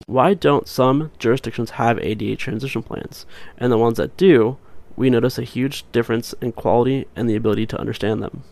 Why 0.05 0.33
don't 0.33 0.67
some 0.67 1.11
jurisdictions 1.19 1.71
have 1.71 1.99
ADA 1.99 2.37
transition 2.37 2.81
plans? 2.83 3.25
And 3.57 3.71
the 3.71 3.77
ones 3.77 3.97
that 3.97 4.15
do, 4.15 4.57
we 4.95 5.09
notice 5.09 5.37
a 5.37 5.43
huge 5.43 5.89
difference 5.91 6.33
in 6.41 6.53
quality 6.53 7.07
and 7.15 7.29
the 7.29 7.35
ability 7.35 7.65
to 7.67 7.79
understand 7.79 8.23
them. 8.23 8.43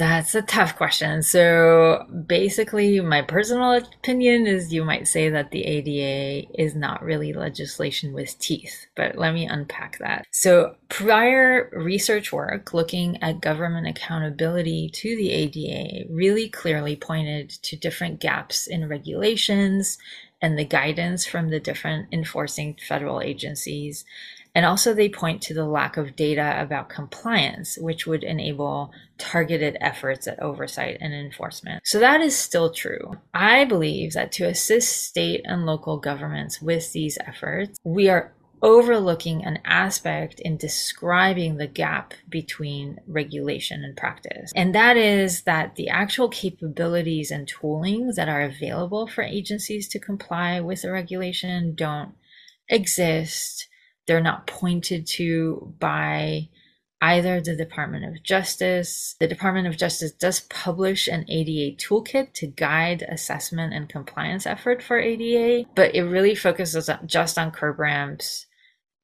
That's 0.00 0.34
a 0.34 0.40
tough 0.40 0.76
question. 0.76 1.22
So 1.22 2.06
basically, 2.26 3.00
my 3.00 3.20
personal 3.20 3.74
opinion 3.74 4.46
is 4.46 4.72
you 4.72 4.82
might 4.82 5.06
say 5.06 5.28
that 5.28 5.50
the 5.50 5.62
ADA 5.62 6.48
is 6.58 6.74
not 6.74 7.04
really 7.04 7.34
legislation 7.34 8.14
with 8.14 8.38
teeth, 8.38 8.86
but 8.96 9.18
let 9.18 9.34
me 9.34 9.44
unpack 9.44 9.98
that. 9.98 10.26
So 10.30 10.74
prior 10.88 11.68
research 11.74 12.32
work 12.32 12.72
looking 12.72 13.22
at 13.22 13.42
government 13.42 13.88
accountability 13.88 14.88
to 14.88 15.16
the 15.16 15.32
ADA 15.32 16.10
really 16.10 16.48
clearly 16.48 16.96
pointed 16.96 17.50
to 17.50 17.76
different 17.76 18.20
gaps 18.20 18.68
in 18.68 18.88
regulations 18.88 19.98
and 20.40 20.58
the 20.58 20.64
guidance 20.64 21.26
from 21.26 21.50
the 21.50 21.60
different 21.60 22.08
enforcing 22.10 22.78
federal 22.88 23.20
agencies 23.20 24.06
and 24.54 24.66
also, 24.66 24.92
they 24.92 25.08
point 25.08 25.42
to 25.42 25.54
the 25.54 25.64
lack 25.64 25.96
of 25.96 26.16
data 26.16 26.56
about 26.60 26.88
compliance, 26.88 27.78
which 27.78 28.06
would 28.06 28.24
enable 28.24 28.92
targeted 29.18 29.76
efforts 29.80 30.26
at 30.26 30.42
oversight 30.42 30.98
and 31.00 31.14
enforcement. 31.14 31.82
So, 31.84 32.00
that 32.00 32.20
is 32.20 32.36
still 32.36 32.72
true. 32.72 33.12
I 33.32 33.64
believe 33.64 34.12
that 34.14 34.32
to 34.32 34.44
assist 34.44 35.04
state 35.04 35.42
and 35.44 35.66
local 35.66 35.98
governments 35.98 36.60
with 36.60 36.92
these 36.92 37.16
efforts, 37.26 37.78
we 37.84 38.08
are 38.08 38.32
overlooking 38.62 39.44
an 39.44 39.58
aspect 39.64 40.40
in 40.40 40.56
describing 40.56 41.56
the 41.56 41.66
gap 41.66 42.12
between 42.28 42.98
regulation 43.06 43.84
and 43.84 43.96
practice. 43.96 44.52
And 44.54 44.74
that 44.74 44.96
is 44.96 45.42
that 45.42 45.76
the 45.76 45.88
actual 45.88 46.28
capabilities 46.28 47.30
and 47.30 47.50
toolings 47.50 48.16
that 48.16 48.28
are 48.28 48.42
available 48.42 49.06
for 49.06 49.22
agencies 49.22 49.88
to 49.88 49.98
comply 49.98 50.60
with 50.60 50.82
the 50.82 50.92
regulation 50.92 51.74
don't 51.74 52.12
exist 52.68 53.66
they're 54.10 54.20
not 54.20 54.48
pointed 54.48 55.06
to 55.06 55.72
by 55.78 56.48
either 57.00 57.40
the 57.40 57.54
Department 57.54 58.04
of 58.04 58.20
Justice. 58.24 59.14
The 59.20 59.28
Department 59.28 59.68
of 59.68 59.76
Justice 59.76 60.10
does 60.10 60.40
publish 60.40 61.06
an 61.06 61.24
ADA 61.28 61.76
toolkit 61.76 62.32
to 62.32 62.48
guide 62.48 63.06
assessment 63.08 63.72
and 63.72 63.88
compliance 63.88 64.46
effort 64.46 64.82
for 64.82 64.98
ADA, 64.98 65.68
but 65.76 65.94
it 65.94 66.02
really 66.02 66.34
focuses 66.34 66.90
just 67.06 67.38
on 67.38 67.52
curb 67.52 67.78
ramps 67.78 68.46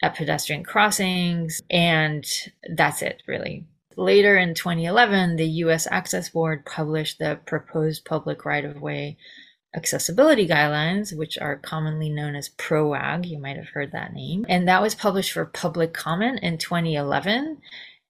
at 0.03 0.16
pedestrian 0.16 0.64
crossings, 0.64 1.62
and 1.71 2.27
that's 2.75 3.01
it, 3.01 3.23
really. 3.29 3.64
Later 3.97 4.37
in 4.37 4.55
2011, 4.55 5.37
the 5.37 5.47
US 5.47 5.87
Access 5.88 6.31
Board 6.31 6.66
published 6.66 7.21
the 7.21 7.38
proposed 7.47 8.05
public 8.05 8.45
right 8.45 8.64
of 8.64 8.83
way 8.83 9.19
accessibility 9.76 10.48
guidelines, 10.48 11.16
which 11.16 11.38
are 11.38 11.56
commonly 11.56 12.08
known 12.08 12.34
as 12.34 12.48
PROWAG. 12.50 13.26
You 13.26 13.38
might 13.38 13.56
have 13.56 13.68
heard 13.68 13.92
that 13.92 14.12
name. 14.12 14.46
And 14.48 14.66
that 14.66 14.82
was 14.82 14.94
published 14.94 15.32
for 15.32 15.44
public 15.44 15.92
comment 15.92 16.40
in 16.42 16.58
2011. 16.58 17.58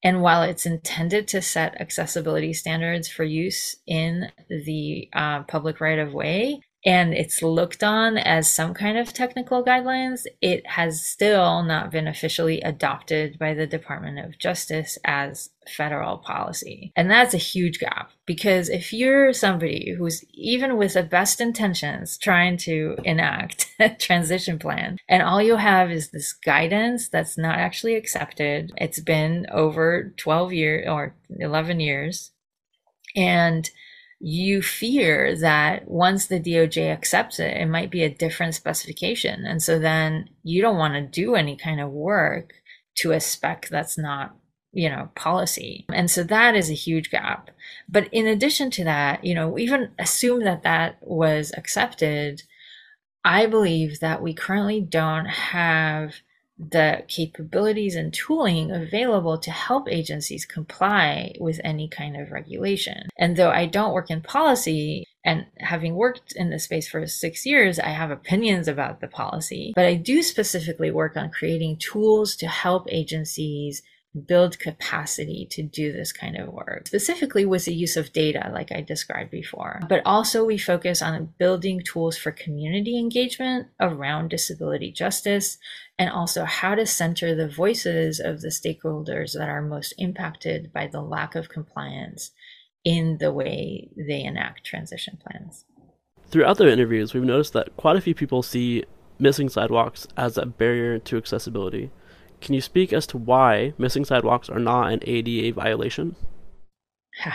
And 0.03 0.23
while 0.23 0.43
it's 0.43 0.67
intended 0.67 1.27
to 1.29 1.43
set 1.43 1.81
accessibility 1.81 2.53
standards 2.53 3.09
for 3.09 3.25
use 3.25 3.77
in 3.87 4.31
the 4.49 5.09
uh, 5.13 5.43
public 5.43 5.81
right 5.81 5.99
of 5.99 6.13
way, 6.13 6.61
and 6.87 7.13
it's 7.13 7.43
looked 7.43 7.83
on 7.83 8.17
as 8.17 8.49
some 8.49 8.73
kind 8.73 8.97
of 8.97 9.13
technical 9.13 9.65
guidelines, 9.65 10.25
it 10.41 10.65
has 10.69 11.05
still 11.05 11.65
not 11.65 11.91
been 11.91 12.07
officially 12.07 12.61
adopted 12.61 13.41
by 13.41 13.55
the 13.55 13.67
Department 13.67 14.21
of 14.21 14.39
Justice 14.39 14.97
as 15.05 15.51
federal 15.69 16.19
policy. 16.19 16.93
And 16.95 17.11
that's 17.11 17.35
a 17.35 17.39
huge 17.39 17.81
gap 17.81 18.13
because 18.25 18.69
if 18.69 18.93
you're 18.93 19.33
somebody 19.33 19.97
who's 19.99 20.25
even 20.33 20.77
with 20.77 20.95
the 20.95 21.03
best 21.03 21.41
intentions 21.41 22.17
trying 22.17 22.57
to 22.59 22.97
enact 23.03 23.75
a 23.81 23.91
transition 23.91 24.61
plan 24.61 24.99
and 25.09 25.25
all 25.25 25.43
you 25.43 25.57
have 25.57 25.91
is 25.91 26.11
this 26.11 26.33
guidance 26.33 27.09
that's 27.09 27.37
not 27.37 27.59
actually 27.59 27.97
accepted, 27.97 28.73
it's 28.77 29.01
been 29.01 29.47
over 29.51 30.15
12 30.17 30.53
years 30.53 30.89
or 30.89 31.17
11 31.41 31.81
years 31.81 32.31
and 33.17 33.71
you 34.19 34.63
fear 34.63 35.37
that 35.37 35.89
once 35.89 36.27
the 36.27 36.41
DOJ 36.41 36.91
accepts 36.91 37.39
it, 37.39 37.57
it 37.57 37.67
might 37.67 37.91
be 37.91 38.03
a 38.03 38.09
different 38.09 38.55
specification. 38.55 39.45
And 39.45 39.63
so 39.63 39.79
then 39.79 40.31
you 40.43 40.63
don't 40.63 40.79
want 40.79 40.95
to 40.95 41.03
do 41.03 41.35
any 41.35 41.57
kind 41.57 41.81
of 41.81 41.91
work 41.91 42.55
to 42.97 43.13
a 43.13 43.21
spec 43.21 43.69
that's 43.69 43.99
not, 43.99 44.35
you 44.73 44.89
know, 44.89 45.11
policy. 45.15 45.85
And 45.93 46.11
so 46.11 46.23
that 46.25 46.55
is 46.55 46.71
a 46.71 46.75
huge 46.75 47.11
gap. 47.11 47.51
But 47.89 48.09
in 48.11 48.27
addition 48.27 48.71
to 48.73 48.85
that, 48.85 49.23
you 49.23 49.35
know, 49.35 49.59
even 49.59 49.91
assume 49.99 50.45
that 50.45 50.63
that 50.63 50.97
was 51.03 51.53
accepted, 51.57 52.43
I 53.23 53.47
believe 53.47 54.01
that 54.01 54.23
we 54.23 54.33
currently 54.33 54.81
don't 54.81 55.27
have 55.27 56.15
the 56.59 57.05
capabilities 57.09 57.97
and 57.97 58.13
tooling 58.15 58.71
available 58.71 59.37
to 59.39 59.51
help 59.51 59.89
agencies 59.91 60.47
comply 60.47 61.35
with 61.39 61.61
any 61.63 61.87
kind 61.89 62.17
of 62.17 62.33
regulation. 62.33 63.09
And 63.19 63.37
though 63.37 63.51
I 63.51 63.67
don't 63.67 63.93
work 63.93 64.11
in 64.11 64.23
policy, 64.23 65.07
and 65.25 65.45
having 65.59 65.97
worked 65.97 66.33
in 66.37 66.51
this 66.51 66.65
space 66.65 66.89
for 66.89 67.05
six 67.07 67.45
years, 67.45 67.79
I 67.81 67.89
have 67.89 68.11
opinions 68.11 68.69
about 68.69 69.01
the 69.01 69.09
policy, 69.09 69.73
but 69.75 69.85
I 69.85 69.95
do 69.95 70.23
specifically 70.23 70.93
work 70.93 71.17
on 71.17 71.31
creating 71.31 71.79
tools 71.79 72.37
to 72.37 72.47
help 72.47 72.87
agencies 72.91 73.83
build 74.17 74.59
capacity 74.59 75.47
to 75.51 75.63
do 75.63 75.93
this 75.93 76.13
kind 76.13 76.37
of 76.37 76.49
work, 76.49 76.87
specifically 76.87 77.45
with 77.45 77.65
the 77.65 77.75
use 77.75 77.97
of 77.97 78.13
data, 78.13 78.51
like 78.53 78.73
I 78.73 78.81
described 78.81 79.31
before. 79.31 79.81
But 79.89 80.03
also, 80.05 80.45
we 80.45 80.59
focus 80.59 81.03
on 81.03 81.35
building 81.39 81.83
tools 81.85 82.17
for 82.17 82.33
community 82.33 82.99
engagement 82.99 83.69
around 83.81 84.29
disability 84.29 84.93
justice 84.93 85.59
and 85.99 86.11
also 86.11 86.45
how 86.45 86.75
to 86.75 86.87
center 86.87 87.35
the 87.35 87.49
voices 87.49 88.21
of 88.21 88.41
the 88.41 88.49
stakeholders 88.49 89.33
that 89.35 89.49
are 89.49 89.63
most 89.63 89.95
impacted 89.99 90.73
by 90.73 90.87
the 90.87 91.01
lack 91.01 91.35
of 91.35 91.49
compliance 91.49 92.31
in 92.85 93.19
the 93.19 93.33
way 93.33 93.89
they 93.97 94.23
enact 94.23 94.65
transition 94.65 95.19
plans. 95.25 95.65
Throughout 96.29 96.59
the 96.59 96.71
interviews, 96.71 97.15
we've 97.15 97.23
noticed 97.23 97.53
that 97.53 97.77
quite 97.77 97.97
a 97.97 98.01
few 98.01 98.15
people 98.15 98.43
see 98.43 98.85
missing 99.19 99.49
sidewalks 99.49 100.07
as 100.17 100.37
a 100.37 100.47
barrier 100.47 100.99
to 100.99 101.17
accessibility. 101.17 101.91
Can 102.41 102.55
you 102.55 102.61
speak 102.61 102.93
as 102.93 103.07
to 103.09 103.19
why 103.19 103.73
missing 103.79 104.05
sidewalks 104.05 104.49
are 104.49 104.59
not 104.59 104.93
an 104.93 105.01
ADA 105.03 105.53
violation? 105.55 106.17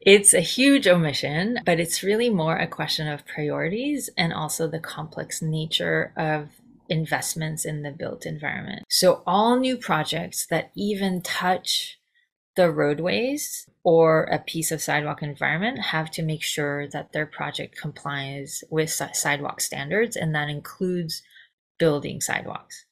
it's 0.00 0.34
a 0.34 0.40
huge 0.40 0.86
omission, 0.86 1.60
but 1.64 1.80
it's 1.80 2.02
really 2.02 2.30
more 2.30 2.56
a 2.56 2.66
question 2.66 3.08
of 3.08 3.26
priorities 3.26 4.10
and 4.16 4.32
also 4.32 4.66
the 4.66 4.80
complex 4.80 5.40
nature 5.40 6.12
of 6.16 6.48
investments 6.88 7.64
in 7.64 7.82
the 7.82 7.90
built 7.90 8.26
environment. 8.26 8.84
So, 8.88 9.22
all 9.26 9.58
new 9.58 9.76
projects 9.76 10.46
that 10.46 10.70
even 10.74 11.22
touch 11.22 11.98
the 12.56 12.70
roadways 12.70 13.68
or 13.82 14.24
a 14.24 14.38
piece 14.38 14.70
of 14.70 14.80
sidewalk 14.80 15.22
environment 15.22 15.78
have 15.78 16.10
to 16.12 16.22
make 16.22 16.42
sure 16.42 16.86
that 16.88 17.12
their 17.12 17.26
project 17.26 17.76
complies 17.76 18.62
with 18.70 18.90
sidewalk 18.90 19.60
standards, 19.60 20.16
and 20.16 20.34
that 20.34 20.48
includes 20.48 21.22
building 21.78 22.20
sidewalks. 22.20 22.84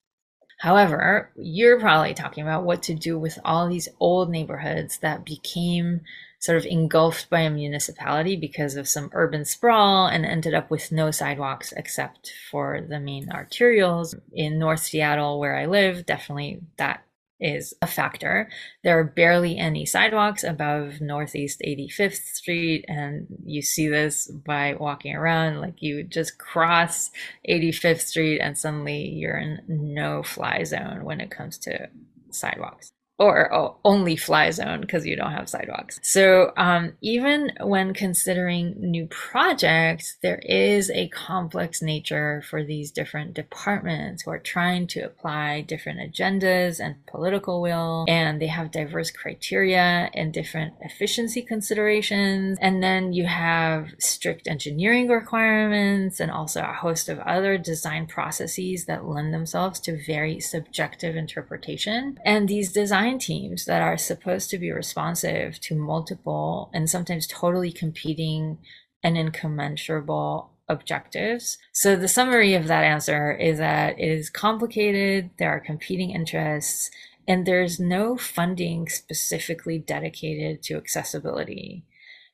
However, 0.63 1.33
you're 1.35 1.81
probably 1.81 2.15
talking 2.15 2.45
about 2.45 2.63
what 2.63 2.85
to 2.85 2.95
do 2.95 3.19
with 3.19 3.37
all 3.45 3.69
these 3.69 3.89
old 3.99 4.31
neighborhoods 4.31 4.99
that 4.99 5.25
became 5.25 6.03
sort 6.39 6.57
of 6.57 6.65
engulfed 6.65 7.29
by 7.29 7.41
a 7.41 7.51
municipality 7.51 8.37
because 8.37 8.77
of 8.77 8.89
some 8.89 9.11
urban 9.13 9.45
sprawl 9.45 10.07
and 10.07 10.25
ended 10.25 10.55
up 10.55 10.71
with 10.71 10.93
no 10.93 11.11
sidewalks 11.11 11.73
except 11.73 12.33
for 12.49 12.81
the 12.81 13.01
main 13.01 13.27
arterials. 13.27 14.15
In 14.33 14.61
North 14.61 14.85
Seattle, 14.85 15.41
where 15.41 15.57
I 15.57 15.67
live, 15.67 16.07
definitely 16.07 16.61
that 16.77 17.03
is 17.43 17.75
a 17.83 17.87
factor. 17.87 18.49
There 18.85 18.99
are 18.99 19.05
barely 19.05 19.59
any 19.59 19.85
sidewalks 19.85 20.45
above 20.45 21.01
Northeast 21.01 21.61
85th 21.67 22.23
Street, 22.25 22.85
and 22.89 23.27
you 23.45 23.63
see 23.63 23.89
this 23.89 24.29
by 24.29 24.75
walking 24.75 25.15
around. 25.15 25.61
Like 25.61 25.83
you 25.83 26.05
just 26.05 26.39
cross 26.39 27.11
85th 27.49 28.01
Street, 28.01 28.39
and 28.39 28.57
suddenly 28.57 29.09
you're 29.09 29.39
in 29.39 29.63
no 29.69 30.23
fly 30.23 30.65
zone 30.65 31.05
when 31.05 31.21
it 31.21 31.31
comes 31.31 31.59
to 31.59 31.89
sidewalks 32.31 32.93
or 33.23 33.77
only 33.85 34.17
fly 34.17 34.51
zone 34.51 34.81
because 34.81 35.07
you 35.07 35.15
don't 35.17 35.31
have 35.33 35.49
sidewalks. 35.49 36.01
So 36.03 36.53
um, 36.57 36.95
even 37.01 37.53
when 37.61 37.95
considering 37.95 38.75
new 38.79 39.07
projects, 39.07 40.17
there 40.23 40.41
is 40.45 40.91
a 40.91 41.09
complex 41.09 41.81
nature 41.81 42.43
for 42.51 42.65
these 42.65 42.91
different 42.91 43.35
departments 43.35 44.23
who 44.23 44.33
are 44.33 44.39
trying 44.39 44.89
to 44.89 45.01
apply 45.01 45.61
different 45.63 46.01
agendas 46.01 46.81
and 46.81 46.97
political 47.07 47.61
will, 47.63 48.05
and 48.09 48.41
they 48.43 48.49
have 48.49 48.73
diverse 48.73 49.11
criteria 49.13 50.11
and 50.15 50.33
different 50.33 50.75
efficiency 50.81 51.43
considerations. 51.43 52.59
And 52.61 52.83
then 52.83 53.13
you 53.13 53.27
have 53.27 53.91
strict 53.99 54.49
engineering 54.49 55.09
requirements 55.09 56.19
and 56.19 56.31
also 56.31 56.63
a 56.63 56.73
host 56.73 57.09
of 57.09 57.21
other 57.21 57.57
design 57.57 58.07
processes 58.07 58.87
that 58.87 59.05
lend 59.05 59.33
themselves 59.33 59.79
to 59.81 60.05
very 60.05 60.41
subjective 60.41 61.15
interpretation. 61.15 62.19
And 62.25 62.49
these 62.49 62.73
design 62.73 63.12
design 63.13 63.19
teams 63.19 63.65
that 63.65 63.83
are 63.83 63.99
supposed 63.99 64.51
to 64.51 64.59
be 64.59 64.71
responsive 64.71 65.61
to 65.61 65.75
multiple 65.75 66.71
and 66.73 66.89
sometimes 66.89 67.27
totally 67.27 67.73
competing 67.73 68.59
and 69.03 69.17
incommensurable 69.17 70.51
objectives. 70.69 71.59
So 71.73 71.97
the 71.97 72.09
summary 72.09 72.55
of 72.55 72.69
that 72.69 72.85
answer 72.85 73.33
is 73.33 73.59
that 73.59 73.99
it 73.99 74.09
is 74.09 74.31
complicated, 74.31 75.31
there 75.39 75.51
are 75.51 75.61
competing 75.61 76.11
interests, 76.11 76.91
and 77.29 77.47
there's 77.47 77.79
no 77.79 78.17
funding 78.17 78.89
specifically 78.89 79.79
dedicated 79.79 80.63
to 80.65 80.77
accessibility. 80.77 81.85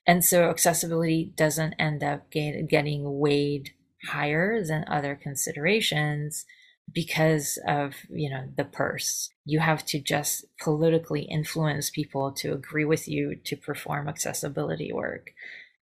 And 0.07 0.25
so 0.25 0.49
accessibility 0.51 1.33
doesn't 1.37 1.75
end 1.79 2.03
up 2.03 2.31
get, 2.31 2.69
getting 2.69 3.19
weighed 3.19 3.73
higher 4.05 4.65
than 4.65 4.85
other 4.89 5.19
considerations 5.21 6.47
because 6.93 7.59
of 7.67 7.95
you 8.11 8.31
know 8.31 8.45
the 8.57 8.65
purse. 8.65 9.31
You 9.45 9.61
have 9.61 9.85
to 9.87 10.01
just 10.01 10.45
politically 10.61 11.23
influence 11.23 11.91
people 11.91 12.33
to 12.33 12.53
agree 12.53 12.85
with 12.85 13.09
you 13.09 13.37
to 13.45 13.57
perform 13.57 14.09
accessibility 14.09 14.93
work. 14.93 15.33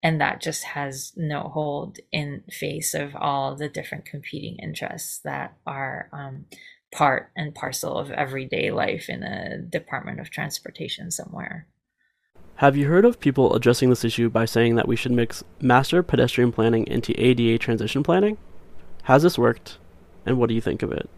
And 0.05 0.19
that 0.19 0.41
just 0.41 0.63
has 0.65 1.13
no 1.15 1.43
hold 1.43 1.97
in 2.11 2.43
face 2.51 2.93
of 2.93 3.15
all 3.15 3.55
the 3.55 3.69
different 3.69 4.03
competing 4.03 4.57
interests 4.57 5.19
that 5.23 5.55
are 5.65 6.09
um, 6.11 6.45
part 6.93 7.31
and 7.37 7.55
parcel 7.55 7.97
of 7.97 8.11
everyday 8.11 8.69
life 8.69 9.07
in 9.07 9.23
a 9.23 9.59
department 9.59 10.19
of 10.19 10.29
transportation 10.29 11.09
somewhere. 11.09 11.67
Have 12.55 12.75
you 12.75 12.87
heard 12.87 13.05
of 13.05 13.19
people 13.19 13.55
addressing 13.55 13.89
this 13.89 14.03
issue 14.03 14.29
by 14.29 14.43
saying 14.43 14.75
that 14.75 14.87
we 14.87 14.97
should 14.97 15.11
mix 15.13 15.43
master 15.61 16.03
pedestrian 16.03 16.51
planning 16.51 16.85
into 16.85 17.13
ada 17.19 17.57
transition 17.57 18.03
planning? 18.03 18.37
Has 19.03 19.23
this 19.23 19.37
worked 19.37 19.77
and 20.25 20.37
what 20.37 20.49
do 20.49 20.55
you 20.55 20.61
think 20.61 20.81
of 20.81 20.91
it? 20.91 21.09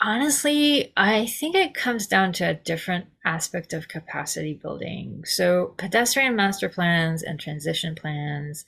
Honestly, 0.00 0.92
I 0.96 1.26
think 1.26 1.56
it 1.56 1.72
comes 1.72 2.06
down 2.06 2.32
to 2.34 2.50
a 2.50 2.54
different 2.54 3.06
aspect 3.24 3.72
of 3.72 3.88
capacity 3.88 4.52
building. 4.52 5.24
So, 5.24 5.74
pedestrian 5.78 6.36
master 6.36 6.68
plans 6.68 7.22
and 7.22 7.40
transition 7.40 7.94
plans 7.94 8.66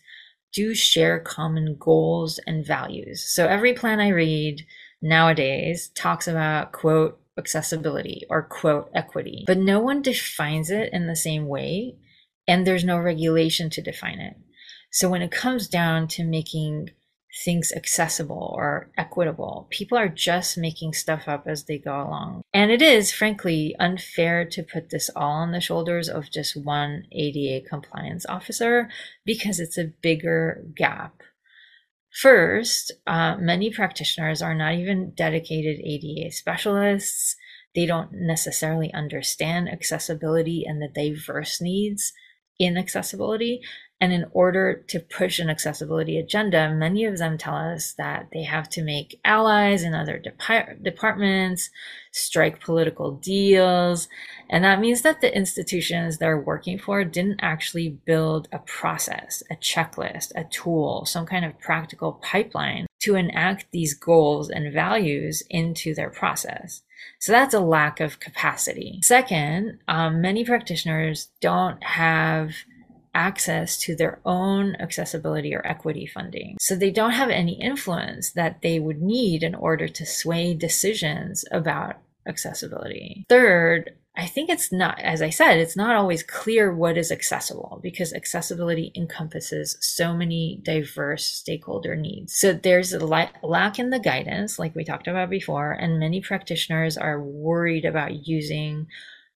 do 0.55 0.75
share 0.75 1.21
common 1.21 1.77
goals 1.79 2.41
and 2.47 2.67
values. 2.67 3.23
So, 3.23 3.47
every 3.47 3.75
plan 3.75 4.01
I 4.01 4.09
read 4.09 4.65
nowadays 5.03 5.89
talks 5.89 6.27
about, 6.29 6.73
quote, 6.73 7.21
accessibility 7.37 8.23
or, 8.31 8.43
quote, 8.43 8.91
equity, 8.95 9.45
but 9.47 9.59
no 9.59 9.81
one 9.81 10.01
defines 10.01 10.71
it 10.71 10.91
in 10.95 11.09
the 11.09 11.17
same 11.17 11.47
way, 11.47 11.97
and 12.47 12.67
there's 12.67 12.85
no 12.85 12.99
regulation 12.99 13.69
to 13.71 13.83
define 13.83 14.19
it. 14.19 14.35
So, 14.91 15.11
when 15.11 15.21
it 15.21 15.31
comes 15.31 15.69
down 15.69 16.09
to 16.09 16.25
making 16.25 16.89
things 17.45 17.73
accessible 17.73 18.53
or 18.57 18.91
equitable. 18.97 19.67
People 19.71 19.97
are 19.97 20.09
just 20.09 20.59
making 20.59 20.93
stuff 20.93 21.29
up 21.29 21.47
as 21.47 21.65
they 21.65 21.79
go 21.79 21.95
along. 21.95 22.43
And 22.53 22.71
it 22.71 22.83
is, 22.83 23.13
frankly, 23.13 23.77
unfair 23.79 24.45
to 24.47 24.63
put 24.63 24.91
this 24.91 25.11
all 25.15 25.33
on 25.33 25.53
the 25.53 25.61
shoulders 25.61 26.09
of 26.09 26.31
just 26.31 26.57
one 26.57 27.05
ADA 27.13 27.67
compliance 27.69 28.27
officer 28.27 28.89
because 29.25 29.61
it's 29.61 29.79
a 29.79 29.93
bigger 30.03 30.65
gap. 30.75 31.23
First, 32.11 32.93
uh, 33.07 33.37
many 33.37 33.71
practitioners 33.71 34.43
are 34.43 34.55
not 34.55 34.75
even 34.75 35.13
dedicated 35.15 35.79
ADA 35.85 36.33
specialists. 36.33 37.37
They 37.75 37.87
don't 37.87 38.13
necessarily 38.13 38.93
understand 38.93 39.69
accessibility 39.69 40.65
and 40.67 40.83
the 40.83 40.89
diverse 40.89 41.61
needs 41.61 42.13
in 42.59 42.77
accessibility. 42.77 43.61
And 44.01 44.13
in 44.13 44.27
order 44.33 44.85
to 44.89 45.01
push 45.01 45.41
an 45.41 45.51
accessibility 45.51 46.19
agenda, 46.19 46.73
many 46.73 47.05
of 47.05 47.19
them 47.19 47.37
tell 47.37 47.57
us 47.57 47.95
that 47.95 48.29
they 48.33 48.45
have 48.45 48.69
to 48.71 48.83
make 48.83 49.19
allies 49.25 49.83
in 49.83 49.93
other 49.93 50.23
departments, 50.81 51.71
strike 52.13 52.61
political 52.61 53.13
deals. 53.13 54.09
And 54.49 54.63
that 54.63 54.79
means 54.79 55.03
that 55.03 55.21
the 55.21 55.37
institutions 55.37 56.19
they're 56.19 56.41
working 56.41 56.79
for 56.79 57.03
didn't 57.03 57.41
actually 57.43 57.89
build 57.89 58.49
a 58.53 58.61
process, 58.61 59.43
a 59.51 59.57
checklist, 59.57 60.31
a 60.37 60.45
tool, 60.45 61.05
some 61.05 61.27
kind 61.27 61.45
of 61.45 61.59
practical 61.59 62.13
pipeline 62.13 62.87
to 63.01 63.17
enact 63.17 63.67
these 63.73 63.95
goals 63.95 64.49
and 64.49 64.73
values 64.73 65.43
into 65.51 65.93
their 65.93 66.11
process. 66.11 66.83
So 67.19 67.33
that's 67.33 67.55
a 67.55 67.61
lack 67.61 67.99
of 67.99 68.21
capacity. 68.21 69.01
Second, 69.03 69.79
um, 69.89 70.21
many 70.21 70.45
practitioners 70.45 71.29
don't 71.41 71.83
have 71.83 72.53
access 73.15 73.79
to 73.79 73.97
their 73.97 74.21
own 74.25 74.77
accessibility 74.77 75.55
or 75.55 75.67
equity 75.67 76.07
funding. 76.07 76.57
So 76.61 76.75
they 76.75 76.91
don't 76.91 77.13
have 77.13 77.31
any 77.31 77.61
influence 77.61 78.31
that 78.33 78.63
they 78.63 78.79
would 78.79 79.03
need 79.03 79.43
in 79.43 79.55
order 79.55 79.89
to 79.89 80.07
sway 80.07 80.55
decisions 80.55 81.45
about 81.51 81.97
accessibility. 82.27 83.25
Third, 83.29 83.95
I 84.17 84.27
think 84.27 84.51
it's 84.51 84.73
not, 84.73 84.99
as 85.01 85.23
I 85.23 85.31
said, 85.31 85.59
it's 85.59 85.77
not 85.77 85.95
always 85.95 86.25
clear 86.25 86.75
what 86.75 86.99
is 86.99 87.13
accessible 87.13 87.79
because 87.83 88.13
accessibility 88.13 88.91
encompasses 88.97 89.79
so 89.81 90.13
many 90.13 90.61
diverse 90.65 91.25
stakeholder 91.25 91.95
needs. 91.95 92.35
So 92.35 92.53
there's 92.53 92.93
a 92.93 93.07
lack 93.07 93.79
in 93.79 93.91
the 93.91 94.01
guidance, 94.01 94.59
like 94.59 94.75
we 94.75 94.83
talked 94.83 95.07
about 95.07 95.31
before, 95.31 95.71
and 95.71 96.01
many 96.01 96.21
practitioners 96.21 96.99
are 96.99 97.23
worried 97.23 97.85
about 97.85 98.27
using 98.27 98.89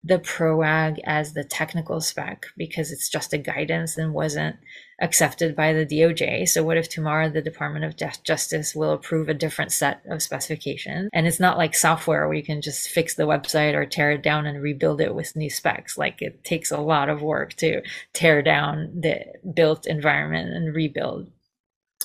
the 0.05 0.19
PROWAG 0.19 0.99
as 1.05 1.33
the 1.33 1.45
technical 1.45 2.01
spec 2.01 2.47
because 2.57 2.91
it's 2.91 3.09
just 3.09 3.33
a 3.33 3.39
guidance 3.39 3.97
and 3.97 4.13
wasn't 4.13 4.57
accepted 5.01 5.55
by 5.55 5.73
the 5.73 5.87
DOJ. 5.87 6.49
So 6.49 6.65
what 6.65 6.77
if 6.77 6.89
tomorrow 6.89 7.29
the 7.29 7.41
Department 7.41 7.85
of 7.85 8.25
Justice 8.25 8.75
will 8.75 8.91
approve 8.91 9.29
a 9.29 9.35
different 9.35 9.71
set 9.71 10.03
of 10.09 10.21
specifications? 10.21 11.09
And 11.13 11.27
it's 11.29 11.39
not 11.39 11.57
like 11.57 11.75
software 11.75 12.27
where 12.27 12.37
you 12.37 12.43
can 12.43 12.63
just 12.63 12.89
fix 12.89 13.15
the 13.15 13.25
website 13.25 13.75
or 13.75 13.87
tear 13.87 14.13
it 14.13 14.23
down 14.23 14.45
and 14.45 14.61
rebuild 14.61 15.01
it 15.01 15.15
with 15.15 15.37
new 15.37 15.51
specs. 15.51 15.97
Like 15.97 16.21
it 16.21 16.43
takes 16.43 16.73
a 16.73 16.81
lot 16.81 17.09
of 17.09 17.23
work 17.23 17.55
to 17.55 17.83
tear 18.13 18.43
down 18.43 19.01
the 19.01 19.25
built 19.55 19.87
environment 19.87 20.51
and 20.51 20.75
rebuild. 20.75 21.31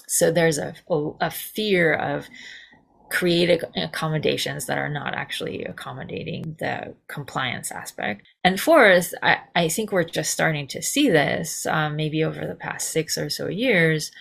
So 0.08 0.32
there's 0.32 0.60
a, 0.60 0.76
a 1.20 1.32
fear 1.32 1.94
of 1.94 2.28
create 3.10 3.64
accommodations 3.76 4.66
that 4.66 4.78
are 4.78 4.90
not 4.90 5.14
actually 5.14 5.64
accommodating 5.66 6.56
the 6.60 6.94
compliance 7.08 7.72
aspect. 7.72 8.28
And 8.44 8.60
fourth, 8.60 9.14
I, 9.24 9.40
I 9.56 9.70
think 9.70 9.92
we're 9.92 10.04
just 10.04 10.32
starting 10.32 10.68
to 10.68 10.82
see 10.82 11.10
this 11.10 11.66
um, 11.68 11.96
maybe 11.96 12.24
over 12.24 12.46
the 12.46 12.56
past 12.56 12.90
six 12.90 13.18
or 13.18 13.30
so 13.30 13.48
years 13.48 14.12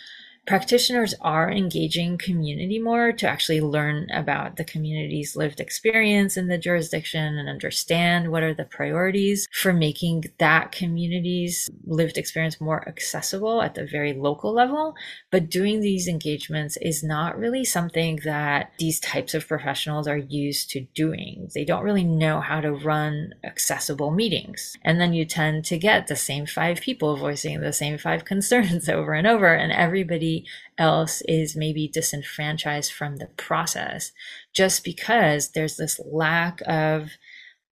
practitioners 0.46 1.14
are 1.20 1.50
engaging 1.50 2.16
community 2.18 2.78
more 2.78 3.12
to 3.12 3.28
actually 3.28 3.60
learn 3.60 4.06
about 4.12 4.56
the 4.56 4.64
community's 4.64 5.34
lived 5.34 5.60
experience 5.60 6.36
in 6.36 6.46
the 6.46 6.58
jurisdiction 6.58 7.36
and 7.36 7.48
understand 7.48 8.30
what 8.30 8.42
are 8.42 8.54
the 8.54 8.64
priorities 8.64 9.48
for 9.52 9.72
making 9.72 10.24
that 10.38 10.70
community's 10.70 11.68
lived 11.84 12.16
experience 12.16 12.60
more 12.60 12.86
accessible 12.88 13.60
at 13.60 13.74
the 13.74 13.86
very 13.86 14.12
local 14.12 14.52
level. 14.52 14.94
But 15.30 15.50
doing 15.50 15.80
these 15.80 16.06
engagements 16.06 16.76
is 16.80 17.02
not 17.02 17.38
really 17.38 17.64
something 17.64 18.20
that 18.24 18.72
these 18.78 19.00
types 19.00 19.34
of 19.34 19.48
professionals 19.48 20.06
are 20.06 20.16
used 20.16 20.70
to 20.70 20.86
doing. 20.94 21.48
They 21.54 21.64
don't 21.64 21.84
really 21.84 22.04
know 22.04 22.40
how 22.40 22.60
to 22.60 22.72
run 22.72 23.34
accessible 23.42 24.12
meetings. 24.12 24.76
And 24.82 25.00
then 25.00 25.12
you 25.12 25.24
tend 25.24 25.64
to 25.66 25.78
get 25.78 26.06
the 26.06 26.16
same 26.16 26.46
five 26.46 26.80
people 26.80 27.16
voicing 27.16 27.60
the 27.60 27.72
same 27.72 27.98
five 27.98 28.24
concerns 28.36 28.88
over 28.88 29.12
and 29.12 29.26
over, 29.26 29.52
and 29.52 29.72
everybody 29.72 30.35
else 30.76 31.22
is 31.22 31.56
maybe 31.56 31.88
disenfranchised 31.88 32.92
from 32.92 33.16
the 33.16 33.28
process 33.36 34.12
just 34.52 34.84
because 34.84 35.50
there's 35.50 35.76
this 35.76 36.00
lack 36.04 36.60
of 36.66 37.12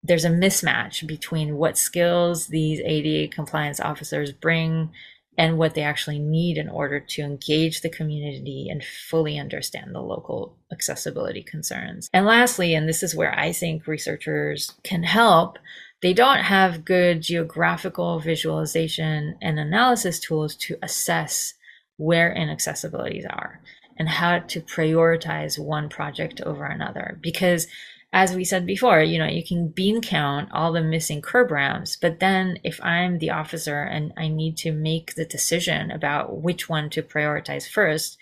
there's 0.02 0.24
a 0.24 0.30
mismatch 0.30 1.06
between 1.06 1.56
what 1.56 1.78
skills 1.78 2.48
these 2.48 2.80
ADA 2.84 3.34
compliance 3.34 3.80
officers 3.80 4.32
bring 4.32 4.90
and 5.36 5.58
what 5.58 5.74
they 5.74 5.82
actually 5.82 6.18
need 6.18 6.58
in 6.58 6.68
order 6.68 7.00
to 7.00 7.22
engage 7.22 7.80
the 7.80 7.88
community 7.88 8.68
and 8.70 8.84
fully 8.84 9.38
understand 9.38 9.94
the 9.94 10.00
local 10.00 10.56
accessibility 10.70 11.42
concerns. 11.42 12.08
And 12.12 12.26
lastly, 12.26 12.74
and 12.74 12.88
this 12.88 13.02
is 13.02 13.16
where 13.16 13.36
I 13.36 13.52
think 13.52 13.86
researchers 13.86 14.74
can 14.84 15.02
help, 15.02 15.58
they 16.02 16.12
don't 16.12 16.40
have 16.40 16.84
good 16.84 17.22
geographical 17.22 18.20
visualization 18.20 19.36
and 19.40 19.58
analysis 19.58 20.20
tools 20.20 20.54
to 20.56 20.76
assess 20.82 21.54
where 21.96 22.34
inaccessibilities 22.34 23.26
are 23.28 23.60
and 23.96 24.08
how 24.08 24.40
to 24.40 24.60
prioritize 24.60 25.58
one 25.58 25.88
project 25.88 26.40
over 26.40 26.64
another. 26.64 27.18
Because 27.20 27.66
as 28.14 28.32
we 28.32 28.44
said 28.44 28.64
before, 28.64 29.02
you 29.02 29.18
know, 29.18 29.26
you 29.26 29.42
can 29.42 29.66
bean 29.66 30.00
count 30.00 30.48
all 30.52 30.72
the 30.72 30.80
missing 30.80 31.20
curb 31.20 31.50
ramps, 31.50 31.96
but 31.96 32.20
then 32.20 32.56
if 32.62 32.80
I'm 32.80 33.18
the 33.18 33.30
officer 33.30 33.82
and 33.82 34.12
I 34.16 34.28
need 34.28 34.56
to 34.58 34.70
make 34.70 35.16
the 35.16 35.24
decision 35.24 35.90
about 35.90 36.40
which 36.40 36.68
one 36.68 36.90
to 36.90 37.02
prioritize 37.02 37.68
first, 37.68 38.16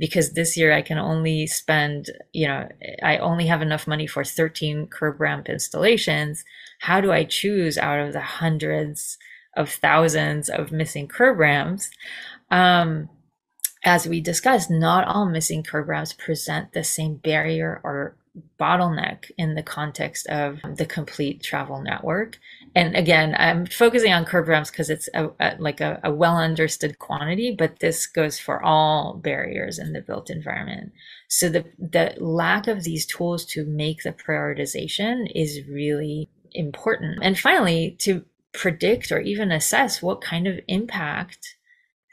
because 0.00 0.32
this 0.32 0.56
year 0.56 0.72
I 0.72 0.82
can 0.82 0.98
only 0.98 1.46
spend, 1.46 2.10
you 2.32 2.48
know, 2.48 2.68
I 3.04 3.18
only 3.18 3.46
have 3.46 3.62
enough 3.62 3.86
money 3.86 4.08
for 4.08 4.24
13 4.24 4.88
curb 4.88 5.20
ramp 5.20 5.48
installations. 5.48 6.44
How 6.80 7.00
do 7.00 7.12
I 7.12 7.22
choose 7.22 7.78
out 7.78 8.00
of 8.00 8.12
the 8.12 8.20
hundreds 8.20 9.16
of 9.56 9.70
thousands 9.70 10.48
of 10.48 10.72
missing 10.72 11.06
curb 11.06 11.38
ramps? 11.38 11.88
Um, 12.50 13.08
as 13.86 14.06
we 14.06 14.20
discussed, 14.20 14.70
not 14.70 15.06
all 15.06 15.26
missing 15.26 15.62
curb 15.62 15.88
ramps 15.88 16.12
present 16.12 16.72
the 16.72 16.84
same 16.84 17.14
barrier 17.14 17.80
or 17.84 18.16
bottleneck 18.60 19.30
in 19.38 19.54
the 19.54 19.62
context 19.62 20.26
of 20.26 20.60
the 20.74 20.84
complete 20.84 21.42
travel 21.42 21.80
network. 21.80 22.38
And 22.74 22.94
again, 22.94 23.34
I'm 23.38 23.64
focusing 23.64 24.12
on 24.12 24.26
curb 24.26 24.48
ramps 24.48 24.70
because 24.70 24.90
it's 24.90 25.08
a, 25.14 25.30
a, 25.40 25.56
like 25.58 25.80
a, 25.80 26.00
a 26.04 26.12
well 26.12 26.36
understood 26.36 26.98
quantity, 26.98 27.54
but 27.56 27.78
this 27.78 28.06
goes 28.06 28.38
for 28.38 28.62
all 28.62 29.14
barriers 29.14 29.78
in 29.78 29.92
the 29.92 30.02
built 30.02 30.28
environment. 30.28 30.92
So 31.28 31.48
the, 31.48 31.64
the 31.78 32.14
lack 32.18 32.66
of 32.66 32.82
these 32.82 33.06
tools 33.06 33.46
to 33.46 33.64
make 33.64 34.02
the 34.02 34.12
prioritization 34.12 35.30
is 35.34 35.66
really 35.68 36.28
important. 36.52 37.20
And 37.22 37.38
finally, 37.38 37.96
to 38.00 38.24
predict 38.52 39.12
or 39.12 39.20
even 39.20 39.52
assess 39.52 40.02
what 40.02 40.20
kind 40.20 40.46
of 40.46 40.58
impact 40.66 41.55